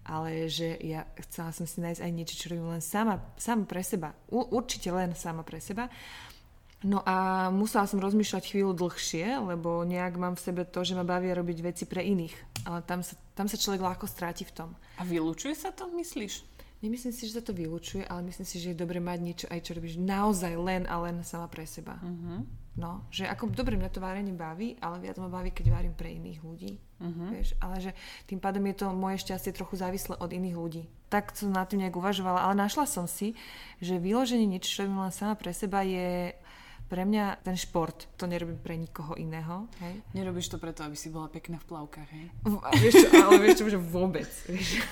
[0.05, 3.81] Ale že ja chcela som si nájsť aj niečo, čo robím len sama, sama pre
[3.81, 4.13] seba.
[4.29, 5.89] U, určite len sama pre seba.
[6.85, 11.01] No a musela som rozmýšľať chvíľu dlhšie, lebo nejak mám v sebe to, že ma
[11.01, 12.61] bavia robiť veci pre iných.
[12.69, 14.69] Ale tam sa, tam sa človek ľahko stráti v tom.
[15.01, 16.45] A vylučuje sa to, myslíš?
[16.85, 19.59] Nemyslím si, že sa to vylučuje, ale myslím si, že je dobre mať niečo aj,
[19.65, 21.97] čo robíš naozaj len a len sama pre seba.
[21.97, 22.45] Uh-huh.
[22.75, 26.11] No, že ako dobre mňa to várenie baví, ale viac ma baví, keď varím pre
[26.11, 26.75] iných ľudí.
[26.99, 27.31] Uh-huh.
[27.31, 27.91] Vieš, ale že
[28.27, 30.83] tým pádom je to moje šťastie trochu závislé od iných ľudí.
[31.07, 33.31] Tak som na tým nejak uvažovala, ale našla som si,
[33.79, 36.35] že vyloženie niečo, čo robím len sama pre seba je
[36.85, 39.65] pre mňa ten šport, to nerobím pre nikoho iného.
[39.81, 40.05] Hej?
[40.13, 42.27] Nerobíš to preto, aby si bola pekná v plavkách, hej?
[42.77, 44.29] vieš čo, ale vieš čo, že vôbec.
[44.45, 44.83] Vieš.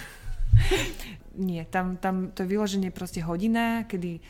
[1.51, 4.21] Nie, tam, tam to vyloženie proste hodina, kedy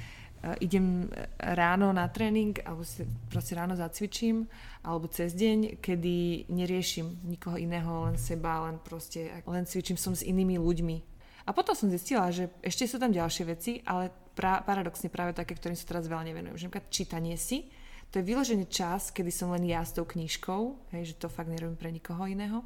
[0.59, 1.07] idem
[1.39, 4.43] ráno na tréning alebo si proste ráno zacvičím
[4.83, 10.27] alebo cez deň, kedy neriešim nikoho iného, len seba, len proste, len cvičím som s
[10.27, 10.97] inými ľuďmi.
[11.43, 15.55] A potom som zistila, že ešte sú tam ďalšie veci, ale pra, paradoxne práve také,
[15.55, 16.55] ktorým sa teraz veľa nevenujem.
[16.55, 17.67] Že napríklad čítanie si,
[18.13, 21.49] to je vyložený čas, kedy som len ja s tou knižkou, hej, že to fakt
[21.49, 22.61] nerobím pre nikoho iného,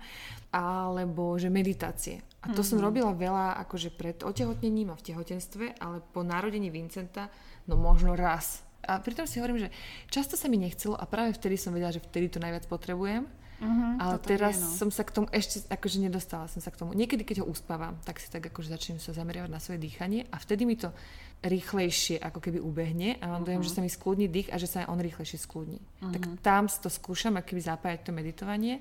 [0.52, 2.20] alebo že meditácie.
[2.46, 2.70] A to mm-hmm.
[2.70, 7.34] som robila veľa akože pred otehotnením a v tehotenstve, ale po narodení Vincenta
[7.66, 8.62] no možno raz.
[8.86, 9.74] A pritom si hovorím, že
[10.08, 13.26] často sa mi nechcelo a práve vtedy som vedela, že vtedy to najviac potrebujem.
[13.58, 14.78] Uh-huh, ale teraz je, no.
[14.86, 16.94] som sa k tomu ešte akože nedostala som sa k tomu.
[16.94, 20.38] Niekedy, keď ho uspávam, tak si tak akože začnem sa zameriavať na svoje dýchanie a
[20.38, 20.94] vtedy mi to
[21.42, 23.50] rýchlejšie ako keby ubehne a mám uh-huh.
[23.50, 25.82] dojem, že sa mi skľudní dých a že sa aj on rýchlejšie skľudní.
[25.82, 26.14] Uh-huh.
[26.14, 28.78] Tak tam to skúšam, ako keby zapájať to meditovanie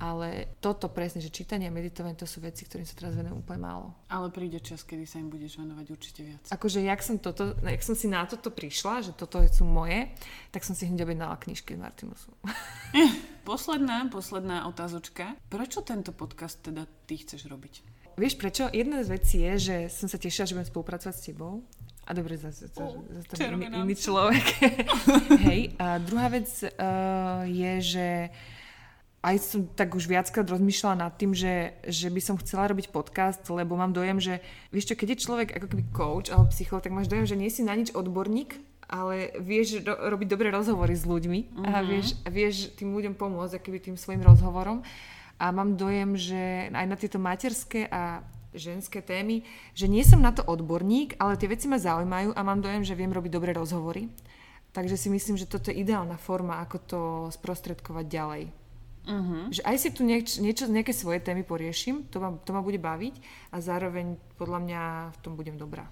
[0.00, 3.60] ale toto presne, že čítanie a meditovanie, to sú veci, ktorým sa teraz venujem úplne
[3.60, 3.86] málo.
[4.08, 6.44] Ale príde čas, kedy sa im budeš venovať určite viac.
[6.48, 10.08] Akože, jak som, toto, jak som si na toto prišla, že toto sú moje,
[10.48, 12.32] tak som si hneď objednala knižky z Martinusu.
[13.44, 15.36] Posledná, posledná otázočka.
[15.52, 17.74] Prečo tento podcast teda ty chceš robiť?
[18.16, 18.68] Vieš prečo?
[18.72, 21.60] Jedna z vecí je, že som sa tešila, že budem spolupracovať s tebou.
[22.08, 23.06] A dobre, zase to, Oh,
[23.38, 24.44] iný, iný človek.
[25.46, 28.08] Hej, a druhá vec uh, je, že
[29.20, 33.44] aj som tak už viackrát rozmýšľala nad tým, že, že by som chcela robiť podcast,
[33.52, 34.40] lebo mám dojem, že
[34.72, 37.52] vieš čo, keď je človek ako keby coach alebo psycholog, tak máš dojem, že nie
[37.52, 38.56] si na nič odborník,
[38.88, 41.68] ale vieš ro- robiť dobré rozhovory s ľuďmi mm-hmm.
[41.68, 44.80] a vieš, a vieš tým ľuďom pomôcť akýby tým svojim rozhovorom.
[45.40, 48.24] A mám dojem, že aj na tieto materské a
[48.56, 49.44] ženské témy,
[49.76, 52.98] že nie som na to odborník, ale tie veci ma zaujímajú a mám dojem, že
[52.98, 54.10] viem robiť dobré rozhovory.
[54.70, 57.00] Takže si myslím, že toto je ideálna forma, ako to
[57.34, 58.42] sprostredkovať ďalej.
[59.10, 59.50] Uh-huh.
[59.50, 62.78] Že aj si tu nieč, niečo, nejaké svoje témy poriešim, to ma, to ma bude
[62.78, 63.18] baviť
[63.50, 65.90] a zároveň podľa mňa v tom budem dobrá.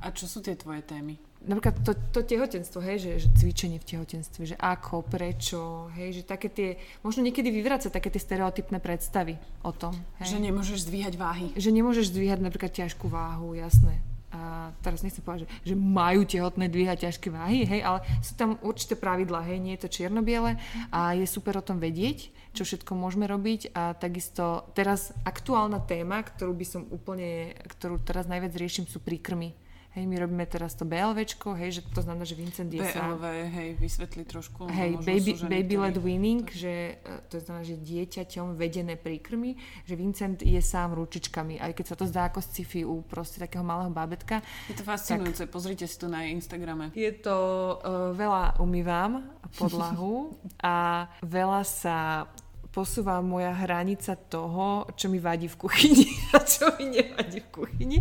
[0.00, 1.20] A čo sú tie tvoje témy?
[1.46, 6.22] Napríklad to, to tehotenstvo, hej, že, že cvičenie v tehotenstve, že ako, prečo, hej, že
[6.26, 6.68] také tie,
[7.06, 9.94] možno niekedy vyvráca také tie stereotypné predstavy o tom.
[10.18, 10.36] Hej.
[10.36, 11.54] Že nemôžeš zdvíhať váhy.
[11.54, 14.00] že nemôžeš zdvíhať napríklad ťažkú váhu, jasné.
[14.34, 18.58] A teraz nechcem povedať, že, že majú tehotné dvíhať ťažké váhy, hej, ale sú tam
[18.60, 20.58] určité pravidlá, hej, nie je to čierno-biele
[20.90, 26.26] a je super o tom vedieť, čo všetko môžeme robiť a takisto teraz aktuálna téma,
[26.26, 29.65] ktorú by som úplne, ktorú teraz najviac riešim, sú príkrmy.
[29.96, 32.84] Hej, my robíme teraz to BLVčko, hej, že to znamená, že Vincent je.
[32.84, 34.68] BLV, hej, vysvetli trošku.
[34.68, 39.56] Hej, možno baby, baby led ktorí- weaning, že e, to znamená, že dieťaťom vedené príkrmy,
[39.88, 43.64] že Vincent je sám ručičkami, aj keď sa to zdá ako sci-fi u proste takého
[43.64, 44.44] malého bábetka.
[44.68, 46.92] Je to fascinujúce, pozrite si to na Instagrame.
[46.92, 47.36] Je to,
[47.80, 52.28] uh, veľa umývam podlahu a veľa sa
[52.76, 57.98] posúva moja hranica toho, čo mi vadí v kuchyni a čo mi nevadí v kuchyni.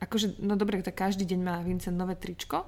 [0.00, 2.64] Akože, no dobre, tak každý deň má Vincent nové tričko,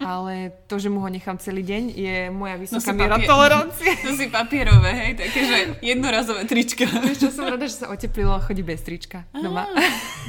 [0.00, 3.90] ale to, že mu ho nechám celý deň, je moja vysoká sú miera papie- tolerancie.
[4.08, 6.88] To si papierové, hej, také, že jednorazové trička.
[6.88, 9.68] Vieš čo, som rada, že sa oteplilo a chodí bez trička doma.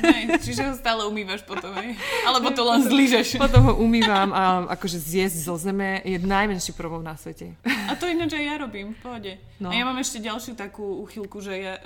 [0.03, 1.95] Hej, čiže ho stále umývaš potom, hej.
[2.28, 3.39] Alebo to len zlížeš.
[3.39, 7.55] Potom ho umývam a akože zjesť zo zeme je najmenší problém na svete.
[7.63, 9.32] A to ináč aj ja robím, v pohode.
[9.59, 9.70] No.
[9.70, 9.76] No.
[9.76, 11.82] A ja mám ešte ďalšiu takú uchylku, že ja e,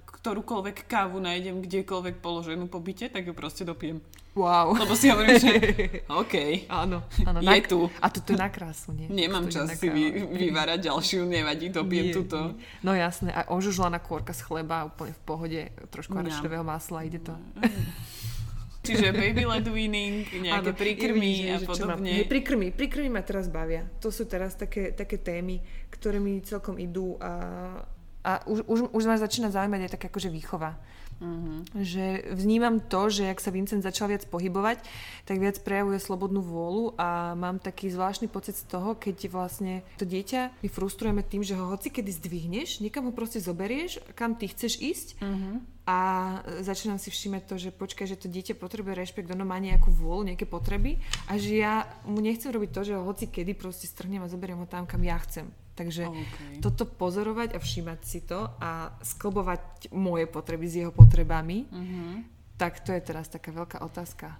[0.00, 4.00] ktorúkoľvek kávu nájdem kdekoľvek položenú po byte, tak ju proste dopijem.
[4.38, 4.78] Wow.
[4.78, 5.50] Lebo si hovorím, že
[6.22, 6.34] OK,
[6.70, 7.38] Áno, áno.
[7.42, 7.90] Je tu.
[8.04, 9.10] A tu je na krásu, nie?
[9.10, 12.38] nemám je čas na si vy, vyvárať ďalšiu, nevadí, dopijem Nie, túto.
[12.54, 12.62] nie.
[12.86, 15.60] No jasné, a ožužlaná kôrka z chleba, úplne v pohode,
[15.90, 16.30] trošku Mňam.
[16.30, 17.34] arašidového masla, ide to.
[18.78, 22.08] Čiže baby led weaning, nejaké Áno, príkrmy vidíš, a podobne.
[22.14, 23.84] Hej, príkrmy, príkrmy ma teraz bavia.
[24.00, 25.60] To sú teraz také, také témy,
[25.92, 27.32] ktoré mi celkom idú a,
[28.24, 30.78] a už, už, už ma začína zaujímať aj tak akože výchova.
[31.18, 31.74] Mhm.
[31.74, 34.78] Že vnímam to, že ak sa Vincent začal viac pohybovať,
[35.26, 40.06] tak viac prejavuje slobodnú vôľu a mám taký zvláštny pocit z toho, keď vlastne to
[40.06, 44.46] dieťa my frustrujeme tým, že ho hoci kedy zdvihneš, niekam ho proste zoberieš, kam ty
[44.46, 45.50] chceš ísť Mhm.
[45.90, 45.98] a
[46.62, 50.30] začínam si všímať to, že počkaj, že to dieťa potrebuje rešpekt, ono má nejakú vôľu,
[50.30, 54.22] nejaké potreby a že ja mu nechcem robiť to, že ho hoci kedy proste strhnem
[54.22, 55.50] a zoberiem ho tam, kam ja chcem.
[55.78, 56.58] Takže OK.
[56.58, 62.26] toto pozorovať a všímať si to a sklbovať moje potreby s jeho potrebami, Mhm.
[62.58, 64.34] tak to je teraz taká veľká otázka.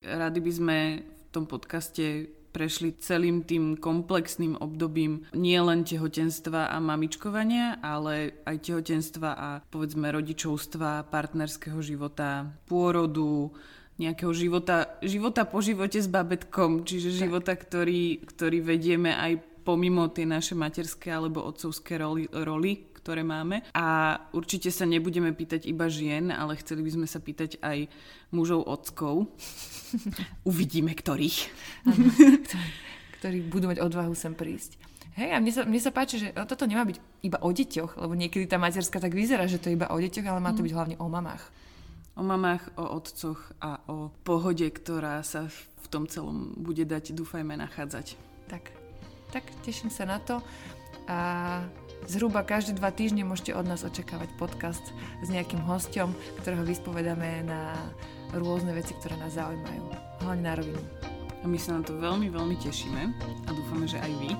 [0.00, 6.78] Rady by sme v tom podcaste prešli celým tým komplexným obdobím nie len tehotenstva a
[6.78, 13.50] mamičkovania, ale aj tehotenstva a povedzme rodičovstva, partnerského života, pôrodu,
[13.98, 19.32] nejakého života, života po živote s babetkom, čiže života, ktorý, ktorý vedieme aj
[19.64, 23.60] pomimo tie naše materské alebo otcovské roli, roli ktoré máme.
[23.76, 27.92] A určite sa nebudeme pýtať iba žien, ale chceli by sme sa pýtať aj
[28.32, 29.28] mužov ockov.
[30.48, 31.38] Uvidíme ktorých.
[33.20, 34.80] Ktorí budú mať odvahu sem prísť.
[35.16, 38.18] Hej, a mne sa, mne sa páči, že toto nemá byť iba o deťoch, lebo
[38.18, 40.74] niekedy tá materská tak vyzerá, že to je iba o deťoch, ale má to byť
[40.74, 41.44] hlavne o mamách.
[42.18, 47.54] O mamách, o otcoch a o pohode, ktorá sa v tom celom bude dať, dúfajme,
[47.54, 48.18] nachádzať.
[48.50, 48.83] Tak,
[49.34, 50.38] tak teším sa na to
[51.10, 51.18] a
[52.06, 54.94] zhruba každé dva týždne môžete od nás očakávať podcast
[55.26, 57.74] s nejakým hostom, ktorého vyspovedáme na
[58.30, 59.82] rôzne veci, ktoré nás zaujímajú.
[60.22, 60.82] Hlavne na rovinu.
[61.42, 63.02] A my sa na to veľmi, veľmi tešíme
[63.44, 64.32] a dúfame, že aj vy.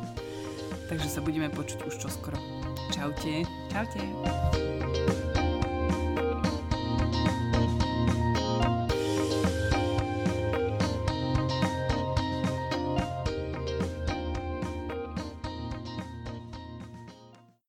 [0.87, 2.39] Takže sa budeme počuť už čoskoro.
[2.95, 3.43] Čaute.
[3.75, 5.14] Čaute.